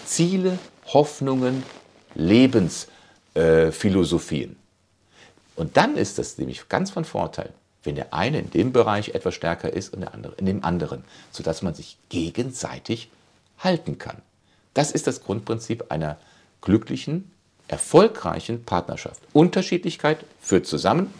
Ziele, 0.06 0.58
Hoffnungen, 0.88 1.64
Lebensphilosophien. 2.16 4.52
Äh, 4.52 4.56
und 5.56 5.78
dann 5.78 5.96
ist 5.96 6.18
das 6.18 6.38
nämlich 6.38 6.68
ganz 6.68 6.92
von 6.92 7.06
Vorteil, 7.06 7.54
wenn 7.86 7.96
der 7.96 8.14
eine 8.14 8.40
in 8.40 8.50
dem 8.52 8.72
Bereich 8.72 9.10
etwas 9.10 9.36
stärker 9.36 9.72
ist 9.72 9.94
und 9.94 10.02
der 10.02 10.14
andere 10.14 10.34
in 10.38 10.46
dem 10.46 10.64
anderen, 10.64 11.04
sodass 11.32 11.62
man 11.62 11.74
sich 11.74 11.98
gegenseitig 12.10 13.10
halten 13.60 13.98
kann. 13.98 14.18
Das 14.74 14.92
ist 14.92 15.08
das 15.08 15.24
Grundprinzip 15.24 15.92
einer 15.92 16.18
glücklichen, 16.62 17.32
erfolgreichen 17.68 18.64
Partnerschaft. 18.64 19.22
Unterschiedlichkeit 19.34 20.20
führt 20.40 20.68
zusammen, 20.68 21.14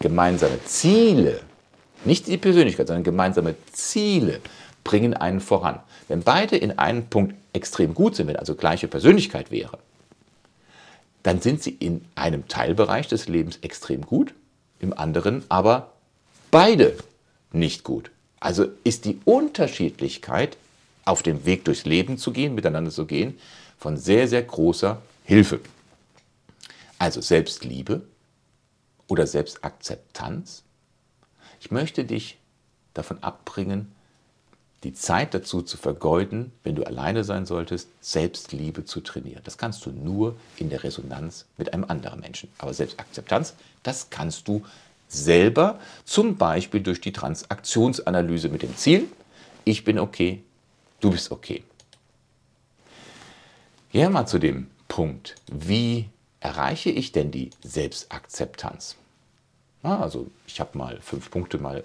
gemeinsame 0.00 0.62
Ziele, 0.64 1.40
nicht 2.04 2.26
die 2.26 2.36
Persönlichkeit, 2.36 2.88
sondern 2.88 3.04
gemeinsame 3.04 3.54
Ziele 3.72 4.40
bringen 4.84 5.14
einen 5.14 5.40
voran. 5.40 5.80
Wenn 6.08 6.22
beide 6.22 6.56
in 6.56 6.78
einem 6.78 7.06
Punkt 7.06 7.34
extrem 7.52 7.94
gut 7.94 8.16
sind, 8.16 8.28
wenn 8.28 8.36
also 8.36 8.54
gleiche 8.54 8.86
Persönlichkeit 8.86 9.50
wäre, 9.50 9.78
dann 11.22 11.40
sind 11.40 11.62
sie 11.62 11.70
in 11.70 12.04
einem 12.14 12.46
Teilbereich 12.46 13.08
des 13.08 13.26
Lebens 13.26 13.58
extrem 13.62 14.02
gut 14.02 14.34
im 14.80 14.96
anderen 14.96 15.44
aber 15.48 15.92
beide 16.50 16.96
nicht 17.52 17.84
gut. 17.84 18.10
Also 18.40 18.66
ist 18.84 19.04
die 19.04 19.18
Unterschiedlichkeit 19.24 20.56
auf 21.04 21.22
dem 21.22 21.44
Weg 21.44 21.64
durchs 21.64 21.84
Leben 21.84 22.18
zu 22.18 22.32
gehen, 22.32 22.54
miteinander 22.54 22.90
zu 22.90 23.06
gehen, 23.06 23.38
von 23.78 23.96
sehr, 23.96 24.28
sehr 24.28 24.42
großer 24.42 25.00
Hilfe. 25.24 25.60
Also 26.98 27.20
Selbstliebe 27.20 28.02
oder 29.08 29.26
Selbstakzeptanz. 29.26 30.62
Ich 31.60 31.70
möchte 31.70 32.04
dich 32.04 32.38
davon 32.94 33.22
abbringen, 33.22 33.92
die 34.86 34.94
Zeit 34.94 35.34
dazu 35.34 35.62
zu 35.62 35.76
vergeuden, 35.76 36.52
wenn 36.62 36.76
du 36.76 36.86
alleine 36.86 37.24
sein 37.24 37.44
solltest, 37.44 37.88
Selbstliebe 38.00 38.84
zu 38.84 39.00
trainieren. 39.00 39.40
Das 39.42 39.58
kannst 39.58 39.84
du 39.84 39.90
nur 39.90 40.36
in 40.58 40.70
der 40.70 40.84
Resonanz 40.84 41.44
mit 41.58 41.72
einem 41.72 41.82
anderen 41.84 42.20
Menschen. 42.20 42.48
Aber 42.58 42.72
Selbstakzeptanz, 42.72 43.54
das 43.82 44.10
kannst 44.10 44.46
du 44.46 44.64
selber, 45.08 45.80
zum 46.04 46.36
Beispiel 46.36 46.80
durch 46.80 47.00
die 47.00 47.12
Transaktionsanalyse 47.12 48.48
mit 48.48 48.62
dem 48.62 48.76
Ziel, 48.76 49.08
ich 49.64 49.82
bin 49.82 49.98
okay, 49.98 50.44
du 51.00 51.10
bist 51.10 51.32
okay. 51.32 51.64
Gehen 53.90 54.02
wir 54.02 54.10
mal 54.10 54.26
zu 54.26 54.38
dem 54.38 54.68
Punkt, 54.86 55.34
wie 55.50 56.08
erreiche 56.38 56.90
ich 56.90 57.10
denn 57.10 57.32
die 57.32 57.50
Selbstakzeptanz? 57.64 58.94
Also 59.82 60.30
ich 60.46 60.60
habe 60.60 60.78
mal 60.78 61.00
fünf 61.00 61.28
Punkte 61.32 61.58
mal 61.58 61.82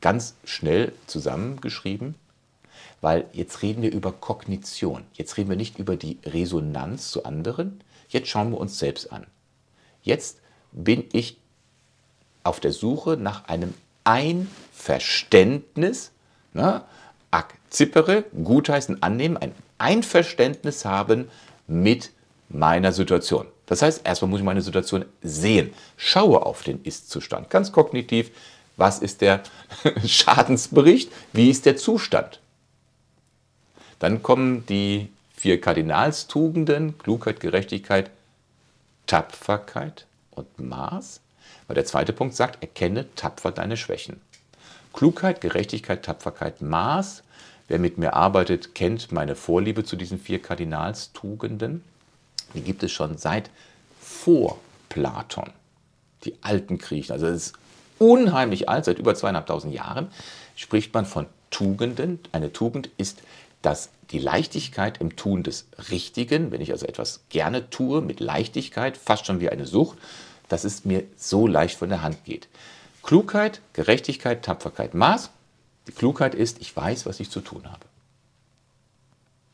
ganz 0.00 0.34
schnell 0.44 0.92
zusammengeschrieben. 1.06 2.14
Weil 3.00 3.26
jetzt 3.32 3.62
reden 3.62 3.82
wir 3.82 3.92
über 3.92 4.12
Kognition. 4.12 5.04
Jetzt 5.14 5.36
reden 5.36 5.50
wir 5.50 5.56
nicht 5.56 5.78
über 5.78 5.96
die 5.96 6.18
Resonanz 6.24 7.10
zu 7.10 7.24
anderen. 7.24 7.82
Jetzt 8.08 8.28
schauen 8.28 8.50
wir 8.50 8.58
uns 8.58 8.78
selbst 8.78 9.12
an. 9.12 9.26
Jetzt 10.02 10.40
bin 10.72 11.04
ich 11.12 11.36
auf 12.42 12.60
der 12.60 12.72
Suche 12.72 13.16
nach 13.16 13.46
einem 13.46 13.74
Einverständnis, 14.04 16.12
ne, 16.54 16.82
akzipere, 17.30 18.24
gutheißen, 18.42 19.02
annehmen, 19.02 19.36
ein 19.36 19.54
Einverständnis 19.76 20.84
haben 20.84 21.28
mit 21.66 22.10
meiner 22.48 22.92
Situation. 22.92 23.46
Das 23.66 23.82
heißt, 23.82 24.00
erstmal 24.04 24.30
muss 24.30 24.40
ich 24.40 24.46
meine 24.46 24.62
Situation 24.62 25.04
sehen. 25.22 25.74
Schaue 25.98 26.46
auf 26.46 26.62
den 26.62 26.82
Ist-Zustand. 26.82 27.50
Ganz 27.50 27.70
kognitiv, 27.70 28.30
was 28.78 29.00
ist 29.00 29.20
der 29.20 29.42
Schadensbericht? 30.06 31.12
Wie 31.32 31.50
ist 31.50 31.66
der 31.66 31.76
Zustand? 31.76 32.40
Dann 33.98 34.22
kommen 34.22 34.64
die 34.66 35.10
vier 35.34 35.60
Kardinalstugenden, 35.60 36.98
Klugheit, 36.98 37.40
Gerechtigkeit, 37.40 38.10
Tapferkeit 39.06 40.06
und 40.32 40.58
Maß. 40.58 41.20
Weil 41.66 41.74
der 41.74 41.84
zweite 41.84 42.12
Punkt 42.12 42.34
sagt, 42.34 42.62
erkenne 42.62 43.06
tapfer 43.14 43.52
deine 43.52 43.76
Schwächen. 43.76 44.20
Klugheit, 44.92 45.40
Gerechtigkeit, 45.40 46.04
Tapferkeit, 46.04 46.60
Maß. 46.60 47.22
Wer 47.68 47.78
mit 47.78 47.98
mir 47.98 48.14
arbeitet, 48.14 48.74
kennt 48.74 49.12
meine 49.12 49.36
Vorliebe 49.36 49.84
zu 49.84 49.96
diesen 49.96 50.18
vier 50.18 50.40
Kardinalstugenden. 50.40 51.84
Die 52.54 52.62
gibt 52.62 52.82
es 52.82 52.92
schon 52.92 53.18
seit 53.18 53.50
vor 54.00 54.58
Platon. 54.88 55.50
Die 56.24 56.34
alten 56.40 56.78
Griechen. 56.78 57.12
Also 57.12 57.26
es 57.26 57.48
ist 57.48 57.58
unheimlich 57.98 58.68
alt, 58.68 58.86
seit 58.86 58.98
über 58.98 59.14
zweieinhalbtausend 59.14 59.74
Jahren 59.74 60.08
spricht 60.56 60.94
man 60.94 61.04
von 61.04 61.26
Tugenden. 61.50 62.18
Eine 62.32 62.52
Tugend 62.52 62.90
ist 62.96 63.22
dass 63.62 63.90
die 64.10 64.18
Leichtigkeit 64.18 64.98
im 65.00 65.16
Tun 65.16 65.42
des 65.42 65.66
Richtigen, 65.90 66.50
wenn 66.50 66.60
ich 66.60 66.72
also 66.72 66.86
etwas 66.86 67.20
gerne 67.28 67.70
tue, 67.70 68.00
mit 68.00 68.20
Leichtigkeit, 68.20 68.96
fast 68.96 69.26
schon 69.26 69.40
wie 69.40 69.50
eine 69.50 69.66
Sucht, 69.66 69.98
dass 70.48 70.64
es 70.64 70.84
mir 70.84 71.04
so 71.16 71.46
leicht 71.46 71.78
von 71.78 71.88
der 71.88 72.02
Hand 72.02 72.24
geht. 72.24 72.48
Klugheit, 73.02 73.60
Gerechtigkeit, 73.74 74.44
Tapferkeit, 74.44 74.94
Maß, 74.94 75.30
Die 75.88 75.92
Klugheit 75.92 76.34
ist, 76.34 76.60
ich 76.60 76.76
weiß, 76.76 77.06
was 77.06 77.18
ich 77.18 77.30
zu 77.30 77.40
tun 77.40 77.64
habe. 77.70 77.86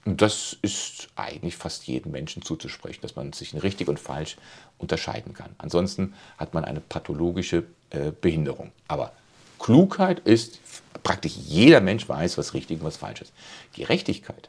Und 0.05 0.21
das 0.21 0.57
ist 0.61 1.09
eigentlich 1.17 1.57
fast 1.57 1.87
jedem 1.87 2.13
Menschen 2.13 2.43
zuzusprechen, 2.43 3.01
dass 3.01 3.17
man 3.17 3.33
sich 3.33 3.55
in 3.55 3.61
richtig 3.61 3.89
und 3.89 3.99
falsch 3.99 4.37
unterscheiden 4.77 5.33
kann. 5.33 5.55
Ansonsten 5.59 6.15
hat 6.37 6.53
man 6.53 6.65
eine 6.65 6.81
pathologische 6.81 7.65
äh, 7.91 8.11
Behinderung. 8.21 8.73
Aber 8.89 9.13
Klugheit 9.59 10.19
ist, 10.21 10.59
praktisch 11.05 11.37
jeder 11.37 11.81
Mensch 11.81 12.09
weiß, 12.09 12.37
was 12.37 12.55
richtig 12.55 12.81
und 12.81 12.87
was 12.87 12.97
falsch 12.97 13.23
ist. 13.23 13.33
Gerechtigkeit. 13.77 14.49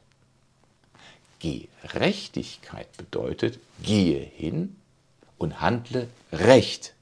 Gerechtigkeit 1.40 2.88
bedeutet, 2.98 3.60
gehe 3.84 4.20
hin 4.20 4.76
und 5.38 5.62
handle 5.62 6.08
recht. 6.32 6.94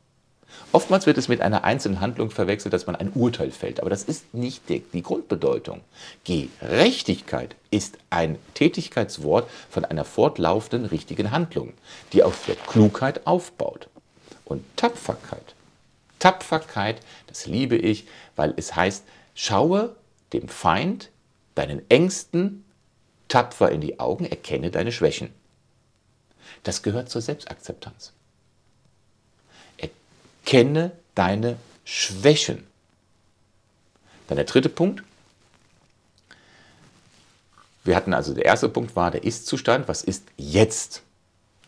Oftmals 0.72 1.06
wird 1.06 1.18
es 1.18 1.28
mit 1.28 1.42
einer 1.42 1.64
einzelnen 1.64 2.02
Handlung 2.02 2.30
verwechselt, 2.30 2.74
dass 2.74 2.88
man 2.88 2.96
ein 2.96 3.12
Urteil 3.14 3.52
fällt, 3.52 3.80
aber 3.80 3.90
das 3.90 4.04
ist 4.04 4.34
nicht 4.34 4.70
die, 4.70 4.80
die 4.80 5.04
Grundbedeutung. 5.04 5.82
Gerechtigkeit 6.26 7.56
ist 7.72 7.98
ein 8.10 8.38
Tätigkeitswort 8.54 9.50
von 9.70 9.86
einer 9.86 10.04
fortlaufenden 10.04 10.86
richtigen 10.86 11.32
Handlung, 11.32 11.74
die 12.12 12.24
auf 12.24 12.46
der 12.46 12.56
Klugheit 12.56 13.26
aufbaut. 13.26 13.88
Und 14.46 14.64
Tapferkeit. 14.76 15.56
Tapferkeit, 16.20 17.02
das 17.28 17.46
liebe 17.46 17.76
ich, 17.76 18.06
weil 18.36 18.54
es 18.58 18.76
heißt, 18.76 19.04
schaue 19.36 19.96
dem 20.34 20.48
Feind, 20.48 21.10
deinen 21.56 21.90
Ängsten, 21.90 22.66
tapfer 23.28 23.72
in 23.72 23.82
die 23.82 24.00
Augen, 24.00 24.26
erkenne 24.26 24.72
deine 24.72 24.92
Schwächen. 24.92 25.30
Das 26.64 26.82
gehört 26.84 27.10
zur 27.10 27.22
Selbstakzeptanz. 27.22 28.14
Kenne 30.46 30.92
deine 31.16 31.58
Schwächen. 31.86 32.66
Dann 34.28 34.36
der 34.36 34.46
dritte 34.46 34.70
Punkt. 34.70 35.04
Wir 37.84 37.96
hatten 37.96 38.14
also, 38.14 38.34
der 38.34 38.46
erste 38.46 38.70
Punkt 38.70 38.96
war 38.96 39.12
der 39.12 39.24
Ist-Zustand. 39.24 39.88
Was 39.88 40.04
ist 40.04 40.26
jetzt? 40.38 41.02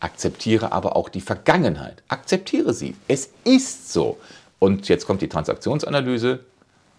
Akzeptiere 0.00 0.72
aber 0.72 0.96
auch 0.96 1.08
die 1.08 1.20
Vergangenheit. 1.20 2.02
Akzeptiere 2.08 2.74
sie. 2.74 2.96
Es 3.08 3.30
ist 3.44 3.92
so. 3.92 4.18
Und 4.58 4.88
jetzt 4.88 5.06
kommt 5.06 5.22
die 5.22 5.28
Transaktionsanalyse. 5.28 6.40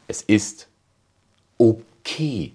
Es 0.07 0.21
ist 0.21 0.67
okay. 1.57 2.53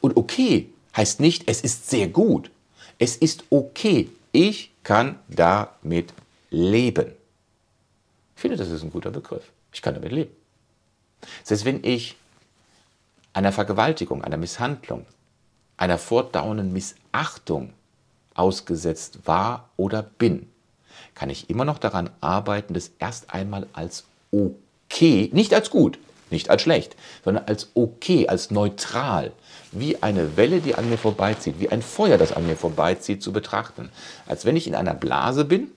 Und 0.00 0.16
okay 0.16 0.70
heißt 0.96 1.20
nicht, 1.20 1.48
es 1.48 1.60
ist 1.60 1.88
sehr 1.88 2.08
gut. 2.08 2.50
Es 2.98 3.16
ist 3.16 3.44
okay. 3.50 4.10
Ich 4.32 4.72
kann 4.82 5.18
damit 5.28 6.12
leben. 6.50 7.12
Ich 8.36 8.42
finde, 8.42 8.56
das 8.56 8.70
ist 8.70 8.82
ein 8.82 8.90
guter 8.90 9.10
Begriff. 9.10 9.44
Ich 9.72 9.82
kann 9.82 9.94
damit 9.94 10.12
leben. 10.12 10.34
Heißt, 11.48 11.64
wenn 11.64 11.84
ich 11.84 12.16
einer 13.32 13.52
Vergewaltigung, 13.52 14.24
einer 14.24 14.36
Misshandlung, 14.36 15.06
einer 15.76 15.98
fortdauernden 15.98 16.72
Missachtung 16.72 17.72
ausgesetzt 18.34 19.20
war 19.26 19.68
oder 19.76 20.02
bin, 20.02 20.50
kann 21.14 21.30
ich 21.30 21.50
immer 21.50 21.64
noch 21.64 21.78
daran 21.78 22.10
arbeiten, 22.20 22.74
das 22.74 22.90
erst 22.98 23.32
einmal 23.32 23.66
als 23.72 24.04
okay, 24.32 25.30
nicht 25.32 25.52
als 25.54 25.70
gut, 25.70 25.98
nicht 26.30 26.50
als 26.50 26.62
schlecht, 26.62 26.96
sondern 27.24 27.44
als 27.46 27.70
okay, 27.74 28.28
als 28.28 28.50
neutral, 28.50 29.32
wie 29.72 30.02
eine 30.02 30.36
Welle, 30.36 30.60
die 30.60 30.74
an 30.74 30.88
mir 30.88 30.98
vorbeizieht, 30.98 31.60
wie 31.60 31.68
ein 31.68 31.82
Feuer, 31.82 32.18
das 32.18 32.32
an 32.32 32.46
mir 32.46 32.56
vorbeizieht, 32.56 33.22
zu 33.22 33.32
betrachten. 33.32 33.90
Als 34.26 34.44
wenn 34.44 34.56
ich 34.56 34.66
in 34.66 34.74
einer 34.74 34.94
Blase 34.94 35.44
bin 35.44 35.68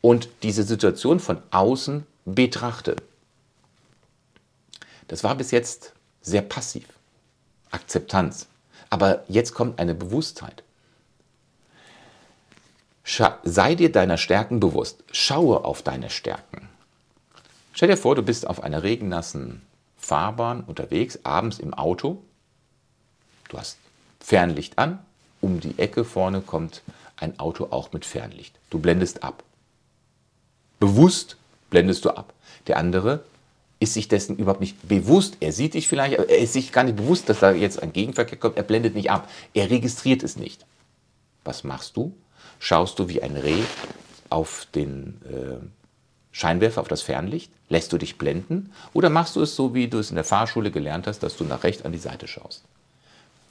und 0.00 0.28
diese 0.42 0.62
Situation 0.62 1.20
von 1.20 1.38
außen 1.50 2.06
betrachte. 2.24 2.96
Das 5.08 5.24
war 5.24 5.34
bis 5.34 5.50
jetzt 5.50 5.92
sehr 6.22 6.42
passiv, 6.42 6.86
Akzeptanz. 7.70 8.46
Aber 8.90 9.24
jetzt 9.28 9.54
kommt 9.54 9.78
eine 9.78 9.94
Bewusstheit. 9.94 10.62
Scha 13.02 13.38
sei 13.44 13.74
dir 13.74 13.92
deiner 13.92 14.16
Stärken 14.16 14.60
bewusst. 14.60 15.04
Schaue 15.12 15.64
auf 15.64 15.82
deine 15.82 16.08
Stärken. 16.08 16.68
Stell 17.74 17.88
dir 17.88 17.96
vor, 17.96 18.14
du 18.14 18.22
bist 18.22 18.46
auf 18.46 18.62
einer 18.62 18.82
regennassen 18.82 19.62
Fahrbahn 20.04 20.62
unterwegs, 20.64 21.20
abends 21.24 21.58
im 21.58 21.72
Auto. 21.72 22.22
Du 23.48 23.58
hast 23.58 23.78
Fernlicht 24.20 24.78
an. 24.78 24.98
Um 25.40 25.60
die 25.60 25.78
Ecke 25.78 26.04
vorne 26.04 26.40
kommt 26.40 26.82
ein 27.16 27.38
Auto 27.38 27.68
auch 27.70 27.92
mit 27.92 28.04
Fernlicht. 28.04 28.54
Du 28.70 28.78
blendest 28.78 29.22
ab. 29.22 29.42
Bewusst 30.78 31.36
blendest 31.70 32.04
du 32.04 32.10
ab. 32.10 32.34
Der 32.66 32.76
andere 32.76 33.24
ist 33.80 33.94
sich 33.94 34.08
dessen 34.08 34.36
überhaupt 34.36 34.60
nicht 34.60 34.86
bewusst. 34.86 35.38
Er 35.40 35.52
sieht 35.52 35.74
dich 35.74 35.88
vielleicht, 35.88 36.18
aber 36.18 36.28
er 36.28 36.38
ist 36.38 36.52
sich 36.52 36.72
gar 36.72 36.84
nicht 36.84 36.96
bewusst, 36.96 37.28
dass 37.28 37.40
da 37.40 37.52
jetzt 37.52 37.82
ein 37.82 37.92
Gegenverkehr 37.92 38.38
kommt. 38.38 38.56
Er 38.56 38.62
blendet 38.62 38.94
nicht 38.94 39.10
ab. 39.10 39.30
Er 39.54 39.70
registriert 39.70 40.22
es 40.22 40.36
nicht. 40.36 40.66
Was 41.44 41.64
machst 41.64 41.96
du? 41.96 42.14
Schaust 42.58 42.98
du 42.98 43.08
wie 43.08 43.22
ein 43.22 43.36
Reh 43.36 43.62
auf 44.30 44.66
den 44.74 45.20
äh, 45.24 45.83
Scheinwerfer, 46.34 46.80
auf 46.80 46.88
das 46.88 47.00
Fernlicht? 47.00 47.50
Lässt 47.68 47.92
du 47.92 47.98
dich 47.98 48.18
blenden? 48.18 48.72
Oder 48.92 49.08
machst 49.08 49.36
du 49.36 49.40
es 49.40 49.54
so, 49.56 49.72
wie 49.72 49.88
du 49.88 50.00
es 50.00 50.10
in 50.10 50.16
der 50.16 50.24
Fahrschule 50.24 50.70
gelernt 50.70 51.06
hast, 51.06 51.20
dass 51.20 51.36
du 51.36 51.44
nach 51.44 51.62
rechts 51.62 51.84
an 51.84 51.92
die 51.92 51.98
Seite 51.98 52.28
schaust? 52.28 52.62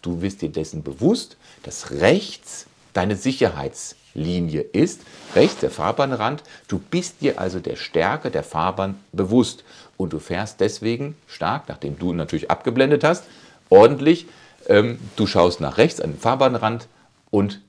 Du 0.02 0.22
wirst 0.22 0.42
dir 0.42 0.50
dessen 0.50 0.84
bewusst, 0.84 1.38
dass 1.64 1.92
rechts 1.92 2.68
deine 2.94 3.16
Sicherheits- 3.16 3.96
Linie 4.14 4.62
ist, 4.62 5.02
rechts 5.36 5.60
der 5.60 5.72
Fahrbahnrand. 5.72 6.44
Du 6.68 6.80
bist 6.80 7.22
dir 7.22 7.40
also 7.40 7.60
der 7.60 7.76
Stärke 7.76 8.32
der 8.32 8.44
Fahrbahn 8.44 9.00
bewusst 9.12 9.64
und 9.98 10.14
du 10.14 10.20
fährst 10.20 10.60
deswegen 10.60 11.16
stark, 11.28 11.68
nachdem 11.68 11.98
du 11.98 12.14
natürlich 12.14 12.52
abgeblendet 12.52 13.04
hast, 13.04 13.26
ordentlich. 13.70 14.28
Ähm, 14.68 15.00
du 15.16 15.28
schaust 15.28 15.62
nach 15.62 15.78
rechts 15.78 16.00
an 16.00 16.12
den 16.12 16.20
Fahrbahnrand 16.20 16.88
und 17.32 17.62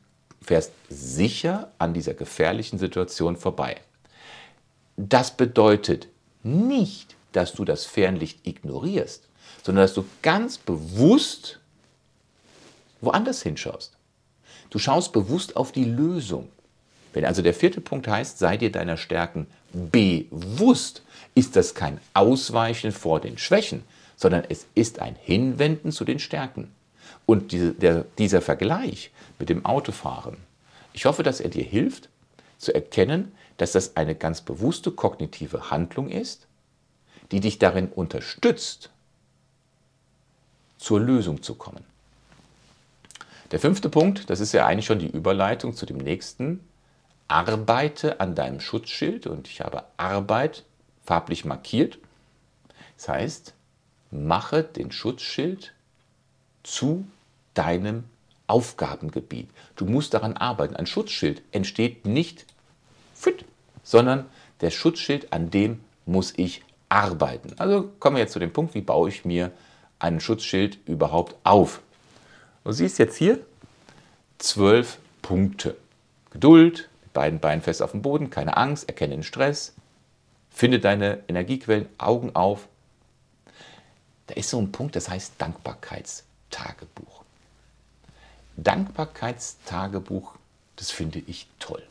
fährst 0.42 0.72
sicher 0.90 1.70
an 1.79 1.94
dieser 1.94 2.14
gefährlichen 2.14 2.79
Situation 2.79 3.37
vorbei. 3.37 3.77
Das 4.97 5.37
bedeutet 5.37 6.09
nicht, 6.43 7.17
dass 7.33 7.53
du 7.53 7.65
das 7.65 7.85
Fernlicht 7.85 8.47
ignorierst, 8.47 9.29
sondern 9.63 9.85
dass 9.85 9.95
du 9.95 10.05
ganz 10.23 10.59
bewusst 10.59 11.59
woanders 13.01 13.43
hinschaust. 13.43 13.93
Du 14.71 14.79
schaust 14.79 15.13
bewusst 15.13 15.57
auf 15.57 15.73
die 15.73 15.85
Lösung. 15.85 16.49
Wenn 17.13 17.25
also 17.25 17.43
der 17.43 17.55
vierte 17.55 17.81
Punkt 17.81 18.09
heißt, 18.09 18.39
sei 18.39 18.57
dir 18.57 18.73
deiner 18.73 18.97
Stärken 18.97 19.47
bewusst, 19.73 21.03
ist 21.35 21.57
das 21.57 21.75
kein 21.75 22.01
Ausweichen 22.13 22.93
vor 22.93 23.21
den 23.21 23.39
Schwächen, 23.39 23.85
sondern 24.17 24.45
es 24.49 24.67
ist 24.75 25.01
ein 25.01 25.17
Hinwenden 25.21 25.93
zu 25.93 26.05
den 26.05 26.19
Stärken. 26.19 26.73
Und 27.27 27.53
diese, 27.53 27.73
der, 27.73 28.05
dieser 28.19 28.41
Vergleich 28.41 29.11
mit 29.39 29.49
dem 29.49 29.65
Autofahren, 29.65 30.37
ich 30.93 31.05
hoffe, 31.07 31.23
dass 31.23 31.41
er 31.41 31.51
dir 31.51 31.65
hilft, 31.65 32.09
zu 32.59 32.75
erkennen, 32.75 33.33
dass 33.57 33.73
das 33.73 33.97
eine 33.97 34.14
ganz 34.14 34.40
bewusste 34.40 34.90
kognitive 34.90 35.71
Handlung 35.71 36.09
ist, 36.09 36.47
die 37.31 37.40
dich 37.40 37.59
darin 37.59 37.88
unterstützt, 37.88 38.90
zur 40.79 41.01
Lösung 41.01 41.43
zu 41.43 41.55
kommen. 41.55 41.85
Der 43.51 43.61
fünfte 43.61 43.88
Punkt, 43.88 44.29
das 44.31 44.40
ist 44.40 44.53
ja 44.53 44.67
eigentlich 44.67 44.87
schon 44.87 44.99
die 44.99 45.11
Überleitung 45.11 45.75
zu 45.75 45.87
dem 45.87 45.99
nächsten. 45.99 46.61
Arbeite 47.29 48.21
an 48.21 48.35
deinem 48.35 48.61
Schutzschild 48.61 49.27
und 49.27 49.49
ich 49.49 49.61
habe 49.61 49.85
Arbeit 49.97 50.64
farblich 51.05 51.45
markiert. 51.45 51.99
Das 52.97 53.09
heißt, 53.09 53.55
mache 54.11 54.62
den 54.62 54.93
Schutzschild 54.93 55.73
zu 56.62 57.07
deinem 57.55 58.05
Aufgabengebiet. 58.47 59.49
Du 59.77 59.87
musst 59.87 60.14
daran 60.14 60.37
arbeiten. 60.37 60.77
Ein 60.77 60.87
Schutzschild 60.87 61.43
entsteht 61.53 62.07
nicht 62.07 62.47
fit, 63.14 63.44
sondern 63.83 64.27
der 64.61 64.70
Schutzschild, 64.70 65.33
an 65.33 65.50
dem 65.50 65.81
muss 66.07 66.35
ich 66.37 66.62
arbeiten. 66.88 67.55
Also 67.59 67.90
kommen 67.98 68.16
wir 68.16 68.22
jetzt 68.22 68.33
zu 68.33 68.38
dem 68.38 68.53
Punkt, 68.53 68.74
wie 68.74 68.81
baue 68.81 69.09
ich 69.09 69.24
mir 69.24 69.50
einen 69.98 70.20
Schutzschild 70.20 70.79
überhaupt 70.87 71.35
auf? 71.44 71.81
Du 72.64 72.72
siehst 72.72 72.98
jetzt 72.98 73.16
hier 73.16 73.40
zwölf 74.38 74.98
Punkte. 75.22 75.77
Geduld, 76.31 76.88
mit 77.03 77.12
beiden 77.12 77.40
Beinen 77.40 77.62
fest 77.62 77.83
auf 77.83 77.92
dem 77.92 78.03
Boden, 78.03 78.31
keine 78.31 78.57
Angst, 78.57 78.88
erkenne 78.88 79.14
den 79.14 79.22
Stress, 79.22 79.74
finde 80.50 80.81
deine 80.81 81.22
Energiequellen, 81.29 81.88
Augen 81.98 82.35
auf. 82.35 82.68
Da 84.27 84.35
ist 84.35 84.50
so 84.50 84.59
ein 84.59 84.72
Punkt, 84.72 84.96
das 84.96 85.09
heißt 85.09 85.35
Dankbarkeitstagebuch. 85.38 87.24
Dankbarkeitstagebuch, 88.57 90.35
das 90.77 90.90
finde 90.90 91.20
ich 91.27 91.48
toll. 91.59 91.83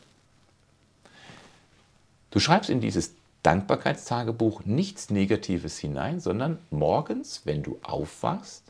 Du 2.34 2.40
schreibst 2.40 2.68
in 2.68 2.80
dieses 2.80 3.14
Dankbarkeitstagebuch 3.44 4.64
nichts 4.64 5.08
Negatives 5.08 5.78
hinein, 5.78 6.18
sondern 6.18 6.58
morgens, 6.72 7.42
wenn 7.44 7.62
du 7.62 7.78
aufwachst, 7.84 8.64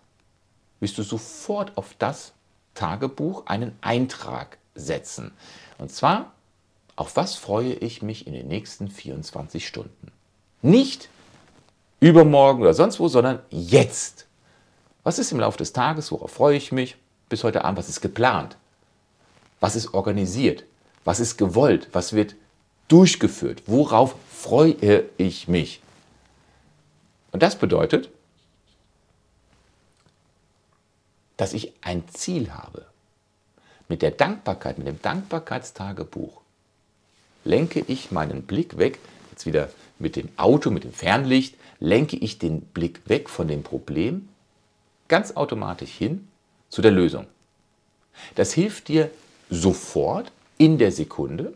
wirst 0.81 0.98
du 0.98 1.03
sofort 1.03 1.74
auf 1.79 1.94
das 1.98 2.35
Tagebuch 2.74 3.46
einen 3.46 3.74
Eintrag 3.81 4.59
setzen. 4.74 5.33
Und 5.79 5.90
zwar, 5.90 6.35
auf 6.94 7.16
was 7.16 7.37
freue 7.37 7.72
ich 7.72 8.03
mich 8.03 8.27
in 8.27 8.35
den 8.35 8.48
nächsten 8.48 8.88
24 8.88 9.66
Stunden? 9.66 10.12
Nicht 10.61 11.09
übermorgen 12.00 12.61
oder 12.61 12.74
sonst 12.74 13.00
wo, 13.00 13.09
sondern 13.09 13.38
jetzt. 13.48 14.27
Was 15.05 15.18
ist 15.18 15.33
im 15.33 15.40
Laufe 15.40 15.57
des 15.57 15.72
Tages? 15.72 16.12
Worauf 16.12 16.33
freue 16.33 16.59
ich 16.59 16.70
mich? 16.70 16.96
Bis 17.31 17.44
heute 17.44 17.64
Abend, 17.64 17.79
was 17.79 17.88
ist 17.88 18.03
geplant? 18.03 18.59
Was 19.61 19.74
ist 19.74 19.94
organisiert? 19.94 20.64
Was 21.07 21.18
ist 21.18 21.38
gewollt? 21.38 21.88
Was 21.92 22.12
wird 22.12 22.37
durchgeführt? 22.88 23.62
Worauf 23.66 24.14
freue 24.31 25.05
ich 25.16 25.49
mich? 25.49 25.81
Und 27.33 27.42
das 27.42 27.57
bedeutet, 27.57 28.11
dass 31.37 31.53
ich 31.53 31.73
ein 31.81 32.09
Ziel 32.09 32.53
habe. 32.53 32.87
Mit 33.88 34.03
der 34.03 34.12
Dankbarkeit, 34.12 34.79
mit 34.79 34.87
dem 34.87 35.03
Dankbarkeitstagebuch 35.03 36.40
lenke 37.44 37.85
ich 37.87 38.11
meinen 38.11 38.42
Blick 38.42 38.79
weg, 38.79 38.99
jetzt 39.31 39.47
wieder 39.47 39.68
mit 39.99 40.16
dem 40.16 40.29
Auto, 40.37 40.70
mit 40.70 40.85
dem 40.85 40.92
Fernlicht, 40.92 41.57
lenke 41.81 42.16
ich 42.16 42.38
den 42.38 42.62
Blick 42.62 43.09
weg 43.09 43.29
von 43.29 43.49
dem 43.49 43.62
Problem 43.62 44.29
ganz 45.09 45.33
automatisch 45.33 45.90
hin 45.90 46.29
zu 46.68 46.83
der 46.83 46.90
Lösung. 46.90 47.27
Das 48.37 48.53
hilft 48.53 48.88
dir 48.88 49.11
sofort 49.51 50.33
in 50.57 50.79
der 50.79 50.92
Sekunde. 50.92 51.55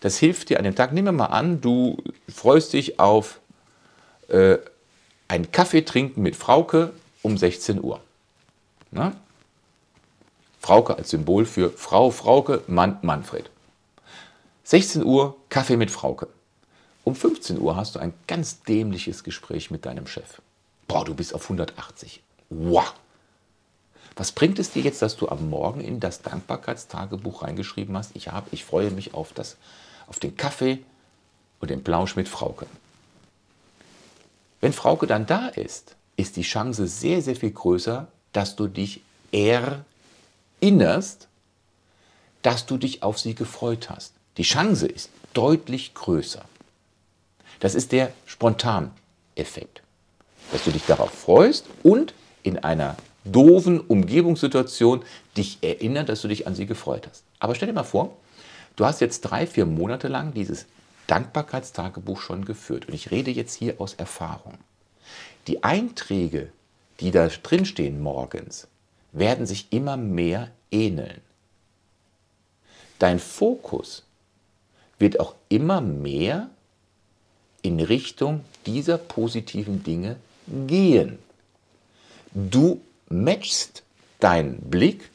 Das 0.00 0.18
hilft 0.18 0.48
dir 0.48 0.58
an 0.58 0.64
dem 0.64 0.74
Tag. 0.74 0.92
Nehmen 0.92 1.08
wir 1.08 1.12
mal 1.12 1.26
an, 1.26 1.60
du 1.60 1.98
freust 2.28 2.72
dich 2.72 2.98
auf 2.98 3.40
äh, 4.28 4.58
einen 5.28 5.52
Kaffee 5.52 5.82
trinken 5.82 6.22
mit 6.22 6.36
Frauke 6.36 6.92
um 7.22 7.36
16 7.36 7.82
Uhr. 7.82 8.00
Na? 8.90 9.12
Frauke 10.58 10.96
als 10.96 11.10
Symbol 11.10 11.46
für 11.46 11.70
Frau, 11.70 12.10
Frauke, 12.10 12.62
Mann, 12.66 12.98
Manfred. 13.02 13.50
16 14.64 15.04
Uhr 15.04 15.36
Kaffee 15.48 15.76
mit 15.76 15.90
Frauke. 15.90 16.28
Um 17.04 17.14
15 17.14 17.58
Uhr 17.58 17.76
hast 17.76 17.94
du 17.94 17.98
ein 17.98 18.12
ganz 18.26 18.62
dämliches 18.62 19.24
Gespräch 19.24 19.70
mit 19.70 19.86
deinem 19.86 20.06
Chef. 20.06 20.40
Boah, 20.86 21.04
du 21.04 21.14
bist 21.14 21.34
auf 21.34 21.44
180. 21.44 22.22
Wow. 22.50 22.94
Was 24.16 24.32
bringt 24.32 24.58
es 24.58 24.70
dir 24.70 24.82
jetzt, 24.82 25.00
dass 25.02 25.16
du 25.16 25.28
am 25.28 25.48
Morgen 25.48 25.80
in 25.80 25.98
das 25.98 26.20
Dankbarkeitstagebuch 26.22 27.42
reingeschrieben 27.42 27.96
hast, 27.96 28.14
ich, 28.14 28.28
hab, 28.28 28.52
ich 28.52 28.64
freue 28.64 28.90
mich 28.90 29.14
auf, 29.14 29.32
das, 29.32 29.56
auf 30.10 30.18
den 30.18 30.36
Kaffee 30.36 30.80
und 31.60 31.70
den 31.70 31.82
Plausch 31.82 32.16
mit 32.16 32.28
Frauke? 32.28 32.66
Wenn 34.60 34.74
Frauke 34.74 35.06
dann 35.06 35.24
da 35.24 35.48
ist, 35.48 35.96
ist 36.16 36.36
die 36.36 36.42
Chance 36.42 36.86
sehr, 36.86 37.22
sehr 37.22 37.36
viel 37.36 37.52
größer, 37.52 38.08
dass 38.32 38.56
du 38.56 38.66
dich 38.66 39.00
erinnerst, 39.32 41.28
dass 42.42 42.66
du 42.66 42.76
dich 42.76 43.02
auf 43.02 43.18
sie 43.18 43.34
gefreut 43.34 43.88
hast. 43.88 44.12
Die 44.36 44.42
Chance 44.42 44.86
ist 44.86 45.08
deutlich 45.32 45.94
größer. 45.94 46.44
Das 47.60 47.74
ist 47.74 47.92
der 47.92 48.12
Spontaneffekt, 48.26 49.82
dass 50.52 50.64
du 50.64 50.70
dich 50.70 50.84
darauf 50.86 51.10
freust 51.10 51.66
und 51.82 52.12
in 52.42 52.58
einer 52.58 52.96
doofen 53.24 53.80
Umgebungssituation 53.80 55.02
dich 55.36 55.58
erinnern, 55.62 56.06
dass 56.06 56.22
du 56.22 56.28
dich 56.28 56.46
an 56.46 56.54
sie 56.54 56.66
gefreut 56.66 57.06
hast. 57.08 57.22
Aber 57.38 57.54
stell 57.54 57.68
dir 57.68 57.74
mal 57.74 57.84
vor, 57.84 58.16
du 58.76 58.84
hast 58.84 59.00
jetzt 59.00 59.22
drei, 59.22 59.46
vier 59.46 59.66
Monate 59.66 60.08
lang 60.08 60.32
dieses 60.32 60.66
Dankbarkeitstagebuch 61.06 62.20
schon 62.20 62.44
geführt. 62.44 62.86
Und 62.86 62.94
ich 62.94 63.10
rede 63.10 63.30
jetzt 63.30 63.54
hier 63.54 63.80
aus 63.80 63.94
Erfahrung. 63.94 64.54
Die 65.46 65.64
Einträge, 65.64 66.52
die 67.00 67.10
da 67.10 67.26
drinstehen 67.28 68.00
morgens, 68.00 68.68
werden 69.12 69.46
sich 69.46 69.66
immer 69.70 69.96
mehr 69.96 70.50
ähneln. 70.70 71.20
Dein 72.98 73.18
Fokus 73.18 74.04
wird 74.98 75.18
auch 75.18 75.34
immer 75.48 75.80
mehr 75.80 76.50
in 77.62 77.80
Richtung 77.80 78.44
dieser 78.66 78.98
positiven 78.98 79.82
Dinge 79.82 80.16
gehen. 80.66 81.18
Du 82.34 82.80
matchst 83.08 83.82
deinen 84.20 84.58
Blick 84.70 85.10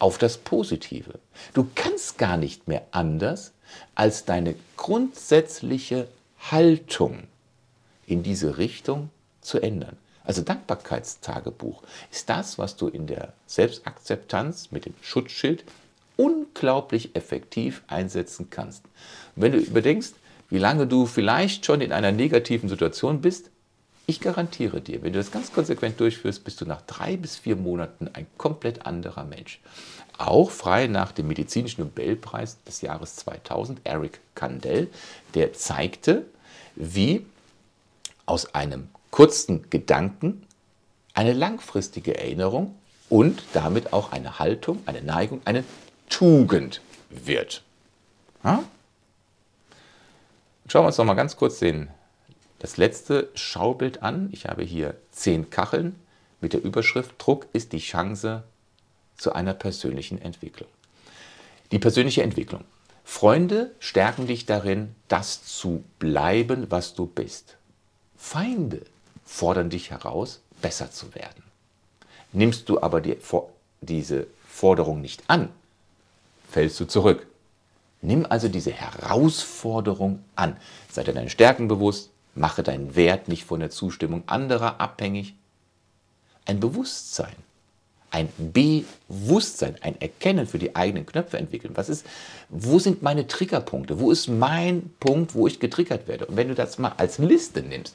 auf 0.00 0.18
das 0.18 0.38
Positive. 0.38 1.20
Du 1.54 1.68
kannst 1.76 2.18
gar 2.18 2.36
nicht 2.36 2.66
mehr 2.66 2.82
anders, 2.90 3.52
als 3.94 4.24
deine 4.24 4.56
grundsätzliche 4.76 6.08
Haltung 6.50 7.24
in 8.06 8.24
diese 8.24 8.58
Richtung 8.58 9.10
zu 9.40 9.60
ändern. 9.60 9.96
Also 10.24 10.42
Dankbarkeitstagebuch 10.42 11.82
ist 12.10 12.28
das, 12.28 12.58
was 12.58 12.76
du 12.76 12.88
in 12.88 13.06
der 13.06 13.32
Selbstakzeptanz 13.46 14.70
mit 14.70 14.86
dem 14.86 14.94
Schutzschild 15.00 15.64
unglaublich 16.16 17.14
effektiv 17.14 17.82
einsetzen 17.86 18.48
kannst. 18.50 18.84
Wenn 19.36 19.52
du 19.52 19.58
überdenkst, 19.58 20.12
wie 20.50 20.58
lange 20.58 20.86
du 20.86 21.06
vielleicht 21.06 21.64
schon 21.64 21.80
in 21.80 21.92
einer 21.92 22.12
negativen 22.12 22.68
Situation 22.68 23.20
bist, 23.20 23.50
ich 24.10 24.20
garantiere 24.20 24.80
dir, 24.80 25.02
wenn 25.02 25.12
du 25.12 25.18
das 25.18 25.30
ganz 25.30 25.52
konsequent 25.52 25.98
durchführst, 26.00 26.44
bist 26.44 26.60
du 26.60 26.66
nach 26.66 26.82
drei 26.82 27.16
bis 27.16 27.36
vier 27.36 27.56
Monaten 27.56 28.08
ein 28.12 28.26
komplett 28.36 28.84
anderer 28.84 29.24
Mensch. 29.24 29.60
Auch 30.18 30.50
frei 30.50 30.86
nach 30.86 31.12
dem 31.12 31.28
medizinischen 31.28 31.82
Nobelpreis 31.82 32.62
des 32.64 32.82
Jahres 32.82 33.16
2000, 33.16 33.80
Eric 33.84 34.20
Kandel, 34.34 34.90
der 35.34 35.52
zeigte, 35.54 36.26
wie 36.74 37.24
aus 38.26 38.54
einem 38.54 38.88
kurzen 39.10 39.70
Gedanken 39.70 40.46
eine 41.14 41.32
langfristige 41.32 42.18
Erinnerung 42.18 42.74
und 43.08 43.42
damit 43.52 43.92
auch 43.92 44.12
eine 44.12 44.38
Haltung, 44.38 44.82
eine 44.86 45.02
Neigung, 45.02 45.40
eine 45.44 45.64
Tugend 46.08 46.80
wird. 47.10 47.62
Ja? 48.44 48.62
Schauen 50.68 50.82
wir 50.82 50.86
uns 50.88 50.98
noch 50.98 51.04
mal 51.04 51.14
ganz 51.14 51.36
kurz 51.36 51.58
den 51.60 51.88
das 52.60 52.76
letzte 52.76 53.28
Schaubild 53.34 54.02
an. 54.02 54.28
Ich 54.32 54.46
habe 54.46 54.62
hier 54.62 54.94
zehn 55.10 55.50
Kacheln 55.50 55.96
mit 56.40 56.52
der 56.52 56.62
Überschrift 56.62 57.14
Druck 57.18 57.46
ist 57.52 57.72
die 57.72 57.78
Chance 57.78 58.44
zu 59.16 59.32
einer 59.32 59.54
persönlichen 59.54 60.20
Entwicklung. 60.22 60.68
Die 61.72 61.78
persönliche 61.78 62.22
Entwicklung. 62.22 62.64
Freunde 63.04 63.72
stärken 63.80 64.26
dich 64.26 64.46
darin, 64.46 64.94
das 65.08 65.44
zu 65.44 65.82
bleiben, 65.98 66.70
was 66.70 66.94
du 66.94 67.06
bist. 67.06 67.56
Feinde 68.16 68.82
fordern 69.24 69.70
dich 69.70 69.90
heraus, 69.90 70.40
besser 70.62 70.90
zu 70.90 71.14
werden. 71.14 71.42
Nimmst 72.32 72.68
du 72.68 72.80
aber 72.80 73.00
die, 73.00 73.16
diese 73.80 74.26
Forderung 74.46 75.00
nicht 75.00 75.24
an, 75.28 75.48
fällst 76.50 76.78
du 76.78 76.84
zurück. 76.84 77.26
Nimm 78.02 78.26
also 78.28 78.48
diese 78.48 78.72
Herausforderung 78.72 80.22
an. 80.36 80.56
Sei 80.90 81.02
dir 81.02 81.12
deinen 81.12 81.28
Stärken 81.28 81.68
bewusst, 81.68 82.10
Mache 82.34 82.62
deinen 82.62 82.94
Wert 82.96 83.28
nicht 83.28 83.44
von 83.44 83.60
der 83.60 83.70
Zustimmung 83.70 84.22
anderer 84.26 84.80
abhängig. 84.80 85.34
Ein 86.46 86.60
Bewusstsein, 86.60 87.34
ein 88.10 88.28
Bewusstsein, 88.38 89.76
ein 89.82 90.00
Erkennen 90.00 90.46
für 90.46 90.58
die 90.58 90.74
eigenen 90.74 91.06
Knöpfe 91.06 91.38
entwickeln. 91.38 91.76
Was 91.76 91.88
ist, 91.88 92.06
wo 92.48 92.78
sind 92.78 93.02
meine 93.02 93.26
Triggerpunkte? 93.26 94.00
Wo 94.00 94.10
ist 94.10 94.28
mein 94.28 94.90
Punkt, 95.00 95.34
wo 95.34 95.46
ich 95.46 95.60
getriggert 95.60 96.08
werde? 96.08 96.26
Und 96.26 96.36
wenn 96.36 96.48
du 96.48 96.54
das 96.54 96.78
mal 96.78 96.92
als 96.96 97.18
Liste 97.18 97.62
nimmst, 97.62 97.94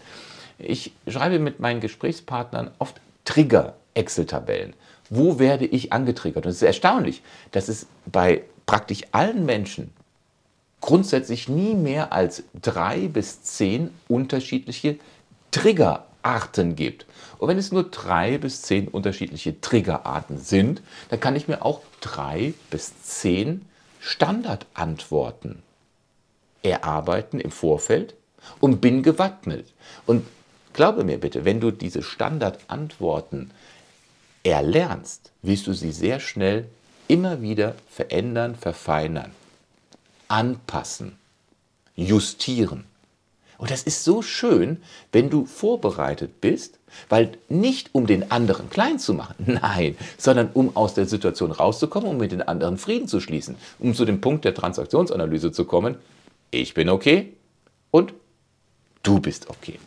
ich 0.58 0.94
schreibe 1.08 1.40
mit 1.40 1.60
meinen 1.60 1.82
Gesprächspartnern 1.82 2.72
oft 2.80 3.02
Trigger-Excel-Tabellen. 3.26 4.74
Wo 5.10 5.38
werde 5.38 5.66
ich 5.66 5.92
angetriggert? 5.92 6.46
Und 6.46 6.52
es 6.52 6.58
ist 6.58 6.64
erstaunlich, 6.64 7.22
dass 7.52 7.68
es 7.68 7.88
bei 8.06 8.44
praktisch 8.66 9.04
allen 9.12 9.46
Menschen 9.46 9.92
grundsätzlich 10.86 11.50
nie 11.50 11.74
mehr 11.74 12.14
als 12.14 12.44
drei 12.62 13.08
bis 13.08 13.42
zehn 13.42 13.90
unterschiedliche 14.08 15.00
Triggerarten 15.50 16.76
gibt. 16.76 17.08
Und 17.40 17.50
wenn 17.50 17.58
es 17.58 17.72
nur 17.72 17.86
drei 17.86 18.38
bis 18.38 18.62
zehn 18.62 18.88
unterschiedliche 18.88 19.60
Triggerarten 19.60 20.38
sind, 20.38 20.84
dann 21.10 21.20
kann 21.20 21.36
ich 21.36 21.48
mir 21.48 21.66
auch 21.66 21.82
drei 22.02 22.54
bis 22.70 23.02
zehn 23.02 23.66
Standardantworten 24.00 25.64
erarbeiten 26.62 27.40
im 27.40 27.50
Vorfeld 27.50 28.14
und 28.60 28.80
bin 28.80 29.02
gewappnet. 29.02 29.74
Und 30.06 30.28
glaube 30.74 31.04
mir 31.04 31.18
bitte, 31.18 31.46
wenn 31.46 31.62
du 31.62 31.72
diese 31.72 32.04
Standardantworten 32.04 33.50
erlernst, 34.44 35.32
wirst 35.42 35.66
du 35.66 35.74
sie 35.74 35.92
sehr 35.92 36.20
schnell 36.20 36.68
immer 37.08 37.42
wieder 37.42 37.74
verändern, 37.90 38.54
verfeinern 38.54 39.32
anpassen, 40.28 41.18
justieren. 41.96 42.86
Und 43.58 43.72
das 43.72 43.84
ist 43.84 44.04
so 44.04 44.22
schön, 44.22 44.82
wenn 45.12 45.30
du 45.30 45.46
vorbereitet 45.46 46.42
bist, 46.42 46.78
weil 47.10 47.38
nicht 47.48 47.90
um 47.94 48.06
den 48.06 48.32
anderen 48.32 48.70
klein 48.70 49.00
zu 49.00 49.14
machen, 49.14 49.36
nein, 49.62 49.98
sondern 50.18 50.50
um 50.54 50.76
aus 50.76 50.94
der 50.94 51.06
Situation 51.06 51.52
rauszukommen, 51.52 52.10
um 52.10 52.18
mit 52.18 52.32
den 52.32 52.42
anderen 52.42 52.78
Frieden 52.78 53.08
zu 53.08 53.20
schließen, 53.20 53.56
um 53.80 53.94
zu 53.94 54.06
dem 54.06 54.22
Punkt 54.22 54.46
der 54.46 54.54
Transaktionsanalyse 54.54 55.52
zu 55.52 55.66
kommen, 55.66 55.96
ich 56.52 56.74
bin 56.74 56.90
okay 56.90 57.34
und 57.92 58.14
du 59.04 59.20
bist 59.20 59.50
okay. 59.50 59.80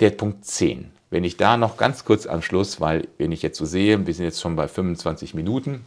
Der 0.00 0.10
Punkt 0.10 0.44
10. 0.46 0.90
Wenn 1.10 1.24
ich 1.24 1.36
da 1.36 1.56
noch 1.56 1.76
ganz 1.76 2.04
kurz 2.04 2.26
am 2.26 2.40
Schluss, 2.40 2.80
weil 2.80 3.08
wenn 3.18 3.32
ich 3.32 3.42
jetzt 3.42 3.58
so 3.58 3.66
sehe, 3.66 4.06
wir 4.06 4.14
sind 4.14 4.24
jetzt 4.24 4.40
schon 4.40 4.56
bei 4.56 4.66
25 4.66 5.34
Minuten, 5.34 5.84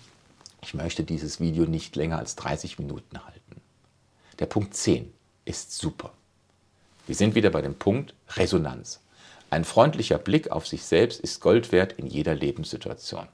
ich 0.64 0.74
möchte 0.74 1.04
dieses 1.04 1.42
Video 1.42 1.66
nicht 1.66 1.96
länger 1.98 2.18
als 2.18 2.36
30 2.38 2.80
Minuten 2.80 3.24
halten. 3.24 3.62
Der 4.40 4.46
Punkt 4.46 4.74
10 4.74 5.12
ist 5.44 5.78
super. 5.78 6.14
Wir 7.06 7.16
sind 7.16 7.36
wieder 7.36 7.50
bei 7.50 7.62
dem 7.62 7.76
Punkt 7.76 8.14
Resonanz. 8.30 9.02
Ein 9.50 9.66
freundlicher 9.66 10.18
Blick 10.18 10.52
auf 10.52 10.66
sich 10.66 10.84
selbst 10.84 11.20
ist 11.20 11.42
Gold 11.42 11.74
wert 11.74 11.94
in 11.94 12.08
jeder 12.08 12.34
Lebenssituation. 12.34 13.28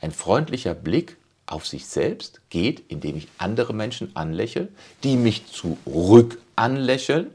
Ein 0.00 0.12
freundlicher 0.12 0.74
Blick 0.74 1.18
auf 1.44 1.66
sich 1.66 1.86
selbst 1.86 2.40
geht, 2.48 2.90
indem 2.90 3.16
ich 3.16 3.28
andere 3.36 3.74
Menschen 3.74 4.16
anlächle, 4.16 4.68
die 5.04 5.16
mich 5.16 5.46
zurück 5.46 6.38
anlächeln. 6.56 7.30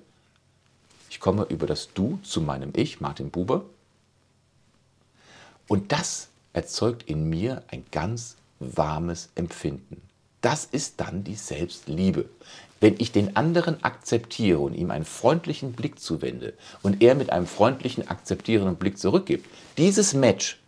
Ich 1.11 1.19
komme 1.19 1.43
über 1.43 1.67
das 1.67 1.93
Du 1.93 2.19
zu 2.23 2.41
meinem 2.41 2.73
Ich, 2.75 3.01
Martin 3.01 3.29
Buber. 3.29 3.65
Und 5.67 5.91
das 5.91 6.29
erzeugt 6.53 7.03
in 7.03 7.29
mir 7.29 7.63
ein 7.67 7.85
ganz 7.91 8.35
warmes 8.59 9.29
Empfinden. 9.35 10.01
Das 10.41 10.65
ist 10.65 10.99
dann 10.99 11.23
die 11.23 11.35
Selbstliebe. 11.35 12.25
Wenn 12.79 12.95
ich 12.99 13.11
den 13.11 13.35
anderen 13.35 13.83
akzeptiere 13.83 14.59
und 14.59 14.75
ihm 14.75 14.91
einen 14.91 15.05
freundlichen 15.05 15.73
Blick 15.73 15.99
zuwende 15.99 16.53
und 16.83 17.01
er 17.01 17.15
mit 17.15 17.31
einem 17.31 17.47
freundlichen, 17.47 18.07
akzeptierenden 18.07 18.75
Blick 18.75 18.99
zurückgibt, 18.99 19.47
dieses 19.77 20.13
Match, 20.13 20.59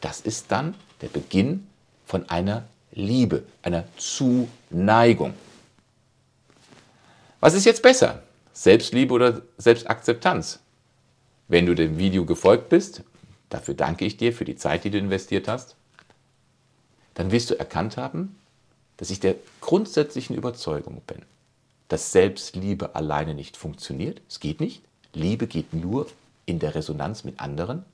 das 0.00 0.20
ist 0.20 0.52
dann 0.52 0.74
der 1.00 1.08
Beginn 1.08 1.66
von 2.04 2.28
einer 2.28 2.64
Liebe, 2.92 3.42
einer 3.62 3.84
Zuneigung. 3.96 5.34
Was 7.40 7.54
ist 7.54 7.64
jetzt 7.64 7.82
besser? 7.82 8.22
Selbstliebe 8.52 9.12
oder 9.12 9.42
Selbstakzeptanz? 9.58 10.60
Wenn 11.48 11.66
du 11.66 11.74
dem 11.74 11.98
Video 11.98 12.24
gefolgt 12.24 12.68
bist, 12.68 13.02
dafür 13.48 13.74
danke 13.74 14.04
ich 14.04 14.16
dir 14.16 14.32
für 14.32 14.44
die 14.44 14.56
Zeit, 14.56 14.84
die 14.84 14.90
du 14.90 14.98
investiert 14.98 15.48
hast, 15.48 15.76
dann 17.14 17.30
wirst 17.30 17.50
du 17.50 17.58
erkannt 17.58 17.96
haben, 17.96 18.36
dass 18.96 19.10
ich 19.10 19.20
der 19.20 19.36
grundsätzlichen 19.60 20.36
Überzeugung 20.36 21.02
bin, 21.06 21.22
dass 21.88 22.12
Selbstliebe 22.12 22.94
alleine 22.94 23.34
nicht 23.34 23.56
funktioniert. 23.56 24.20
Es 24.28 24.40
geht 24.40 24.60
nicht. 24.60 24.82
Liebe 25.12 25.46
geht 25.46 25.72
nur 25.74 26.06
in 26.46 26.58
der 26.58 26.74
Resonanz 26.74 27.24
mit 27.24 27.40
anderen. 27.40 27.84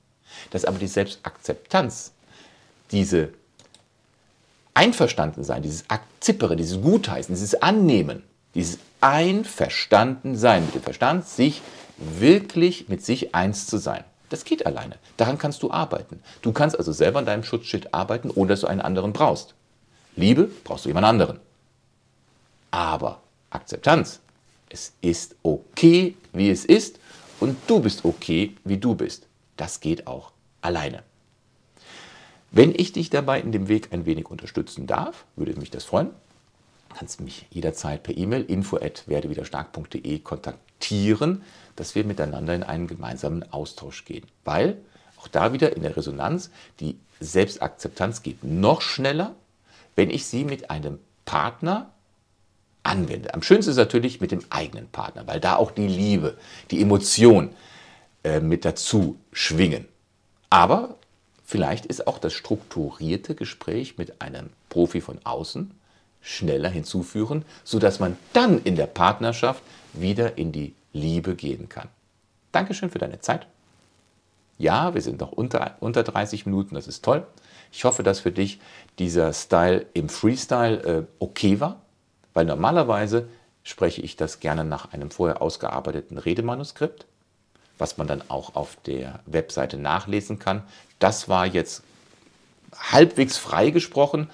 Dass 0.50 0.64
aber 0.64 0.78
die 0.78 0.87
Selbstakzeptanz, 0.87 2.12
diese 2.92 3.30
Einverstandensein, 4.74 5.62
dieses 5.62 5.90
Akzippere, 5.90 6.56
dieses 6.56 6.80
Gutheißen, 6.80 7.35
dieses 7.35 7.61
Annehmen, 7.61 8.22
dieses 8.54 8.78
Einverstandensein 9.00 10.64
mit 10.66 10.74
dem 10.74 10.83
Verstand, 10.83 11.26
sich 11.26 11.62
wirklich 11.98 12.88
mit 12.88 13.04
sich 13.04 13.35
eins 13.35 13.66
zu 13.66 13.78
sein. 13.78 14.04
Das 14.30 14.44
geht 14.44 14.64
alleine. 14.64 14.96
Daran 15.18 15.36
kannst 15.36 15.62
du 15.62 15.70
arbeiten. 15.70 16.22
Du 16.40 16.52
kannst 16.52 16.78
also 16.78 16.92
selber 16.92 17.18
an 17.18 17.26
deinem 17.26 17.44
Schutzschild 17.44 17.92
arbeiten, 17.92 18.30
ohne 18.30 18.48
dass 18.48 18.62
du 18.62 18.68
einen 18.68 18.80
anderen 18.80 19.12
brauchst. 19.12 19.54
Liebe 20.16 20.50
brauchst 20.64 20.86
du 20.86 20.88
jemand 20.88 21.06
anderen. 21.06 21.40
Aber 22.70 23.20
Akzeptanz, 23.50 24.20
es 24.68 24.92
ist 25.00 25.34
okay, 25.42 26.16
wie 26.32 26.48
es 26.48 26.64
ist 26.64 27.00
und 27.40 27.58
du 27.66 27.80
bist 27.80 28.04
okay, 28.04 28.56
wie 28.64 28.78
du 28.78 28.94
bist. 28.94 29.26
Das 29.56 29.80
geht 29.80 30.06
auch 30.06 30.30
alleine. 30.62 31.02
Wenn 32.52 32.72
ich 32.74 32.92
dich 32.92 33.10
dabei 33.10 33.40
in 33.40 33.52
dem 33.52 33.68
Weg 33.68 33.92
ein 33.92 34.06
wenig 34.06 34.30
unterstützen 34.30 34.86
darf, 34.86 35.24
würde 35.36 35.58
mich 35.58 35.70
das 35.70 35.84
freuen. 35.84 36.10
Du 36.88 36.96
kannst 36.96 37.20
mich 37.20 37.46
jederzeit 37.50 38.02
per 38.02 38.16
E-Mail 38.16 38.42
info@werdewiderstark.de 38.44 40.18
kontaktieren, 40.20 40.69
dass 41.76 41.94
wir 41.94 42.04
miteinander 42.04 42.54
in 42.54 42.62
einen 42.62 42.86
gemeinsamen 42.86 43.50
Austausch 43.52 44.04
gehen. 44.04 44.26
Weil 44.44 44.78
auch 45.18 45.28
da 45.28 45.52
wieder 45.52 45.76
in 45.76 45.82
der 45.82 45.96
Resonanz 45.96 46.50
die 46.80 46.98
Selbstakzeptanz 47.20 48.22
geht 48.22 48.42
noch 48.44 48.80
schneller, 48.80 49.34
wenn 49.94 50.10
ich 50.10 50.26
sie 50.26 50.44
mit 50.44 50.70
einem 50.70 50.98
Partner 51.24 51.90
anwende. 52.82 53.34
Am 53.34 53.42
schönsten 53.42 53.70
ist 53.70 53.76
natürlich 53.76 54.20
mit 54.20 54.30
dem 54.30 54.42
eigenen 54.50 54.88
Partner, 54.88 55.26
weil 55.26 55.40
da 55.40 55.56
auch 55.56 55.70
die 55.70 55.86
Liebe, 55.86 56.36
die 56.70 56.80
Emotion 56.80 57.50
äh, 58.24 58.40
mit 58.40 58.64
dazu 58.64 59.18
schwingen. 59.32 59.86
Aber 60.48 60.96
vielleicht 61.44 61.86
ist 61.86 62.06
auch 62.06 62.18
das 62.18 62.32
strukturierte 62.32 63.34
Gespräch 63.34 63.98
mit 63.98 64.20
einem 64.22 64.50
Profi 64.68 65.00
von 65.00 65.18
außen 65.24 65.70
schneller 66.20 66.68
hinzuführen, 66.68 67.44
sodass 67.64 68.00
man 68.00 68.16
dann 68.33 68.62
in 68.62 68.76
der 68.76 68.87
Partnerschaft 68.87 69.62
wieder 69.92 70.38
in 70.38 70.52
die 70.52 70.74
Liebe 70.92 71.35
gehen 71.35 71.68
kann. 71.68 71.88
Dankeschön 72.52 72.90
für 72.90 72.98
deine 72.98 73.20
Zeit. 73.20 73.46
Ja, 74.59 74.94
wir 74.94 75.00
sind 75.00 75.20
noch 75.20 75.33
unter, 75.33 75.76
unter 75.80 76.02
30 76.02 76.44
Minuten, 76.46 76.74
das 76.74 76.87
ist 76.87 77.04
toll. 77.04 77.26
Ich 77.72 77.85
hoffe, 77.85 78.02
dass 78.02 78.20
für 78.20 78.33
dich 78.33 78.61
dieser 78.98 79.33
Style 79.33 79.87
im 79.94 80.09
Freestyle 80.09 80.83
äh, 80.83 81.02
okay 81.18 81.61
war, 81.61 81.80
weil 82.35 82.44
normalerweise 82.44 83.28
spreche 83.62 84.02
ich 84.02 84.16
das 84.16 84.40
gerne 84.40 84.64
nach 84.64 84.92
einem 84.92 85.11
vorher 85.11 85.40
ausgearbeiteten 85.40 86.18
Redemanuskript, 86.18 87.06
was 87.78 87.96
man 87.96 88.06
dann 88.06 88.22
auch 88.28 88.54
auf 88.56 88.76
der 88.87 89.20
Webseite 89.26 89.76
nachlesen 89.78 90.38
kann. 90.38 90.62
Das 90.98 91.28
war 91.28 91.46
jetzt 91.46 91.83
halbwegs 92.76 93.38
frei 93.38 93.70
gesprochen 93.70 94.28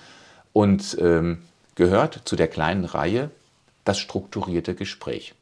und 0.53 0.96
ähm, 1.01 1.42
gehört 1.76 2.22
zu 2.24 2.34
der 2.34 2.48
kleinen 2.48 2.84
Reihe 2.84 3.30
das 3.84 3.98
strukturierte 3.98 4.74
Gespräch. 4.74 5.34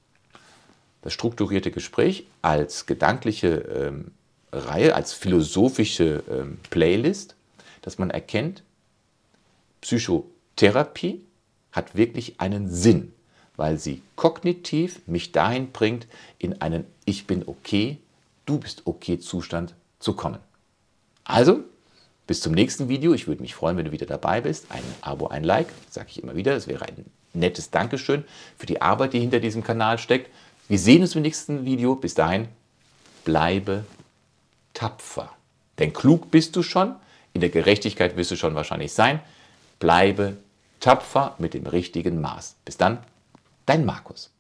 Das 1.01 1.13
strukturierte 1.13 1.71
Gespräch 1.71 2.27
als 2.43 2.87
gedankliche 2.87 3.49
ähm, 3.49 4.13
Reihe, 4.53 4.95
als 4.95 5.13
philosophische 5.13 6.23
ähm, 6.31 6.59
Playlist 6.71 7.35
dass 7.85 7.99
man 7.99 8.09
erkennt, 8.09 8.63
Psychotherapie 9.83 11.23
hat 11.71 11.95
wirklich 11.95 12.41
einen 12.41 12.71
Sinn, 12.71 13.13
weil 13.57 13.79
sie 13.79 14.01
kognitiv 14.17 15.07
mich 15.07 15.33
dahin 15.33 15.71
bringt, 15.71 16.07
in 16.39 16.63
einen 16.63 16.87
Ich 17.05 17.27
bin 17.27 17.47
okay, 17.47 17.99
du 18.47 18.59
bist 18.59 18.83
okay 18.87 19.19
Zustand 19.19 19.75
zu 19.99 20.15
kommen. 20.15 20.39
Also, 21.25 21.61
bis 22.27 22.41
zum 22.41 22.53
nächsten 22.53 22.89
Video. 22.89 23.13
Ich 23.13 23.27
würde 23.27 23.43
mich 23.43 23.55
freuen, 23.55 23.77
wenn 23.77 23.85
du 23.85 23.93
wieder 23.93 24.07
dabei 24.07 24.41
bist. 24.41 24.67
Ein 24.71 24.83
Abo, 25.01 25.29
ein 25.29 25.45
Like, 25.45 25.69
sage 25.91 26.09
ich 26.11 26.23
immer 26.23 26.37
wieder. 26.37 26.55
Das 26.55 26.67
wäre 26.67 26.87
ein 26.87 27.05
nettes 27.33 27.71
Dankeschön 27.71 28.25
für 28.57 28.67
die 28.67 28.81
Arbeit, 28.81 29.13
die 29.13 29.21
hinter 29.21 29.41
diesem 29.41 29.63
Kanal 29.63 29.99
steckt. 29.99 30.31
Wir 30.69 30.79
sehen 30.79 31.03
uns 31.03 31.15
im 31.15 31.23
nächsten 31.23 31.65
Video. 31.65 31.95
Bis 31.95 32.15
dahin, 32.15 32.49
bleibe 33.25 33.85
tapfer. 34.73 35.31
Denn 35.79 35.93
klug 35.93 36.31
bist 36.31 36.57
du 36.57 36.63
schon, 36.63 36.95
in 37.33 37.41
der 37.41 37.51
Gerechtigkeit 37.51 38.17
wirst 38.17 38.31
du 38.31 38.37
schon 38.37 38.55
wahrscheinlich 38.55 38.93
sein. 38.93 39.21
Bleibe 39.79 40.37
tapfer 40.81 41.35
mit 41.39 41.55
dem 41.55 41.67
richtigen 41.67 42.21
Maß. 42.21 42.57
Bis 42.65 42.77
dann, 42.77 42.99
dein 43.67 43.85
Markus. 43.85 44.31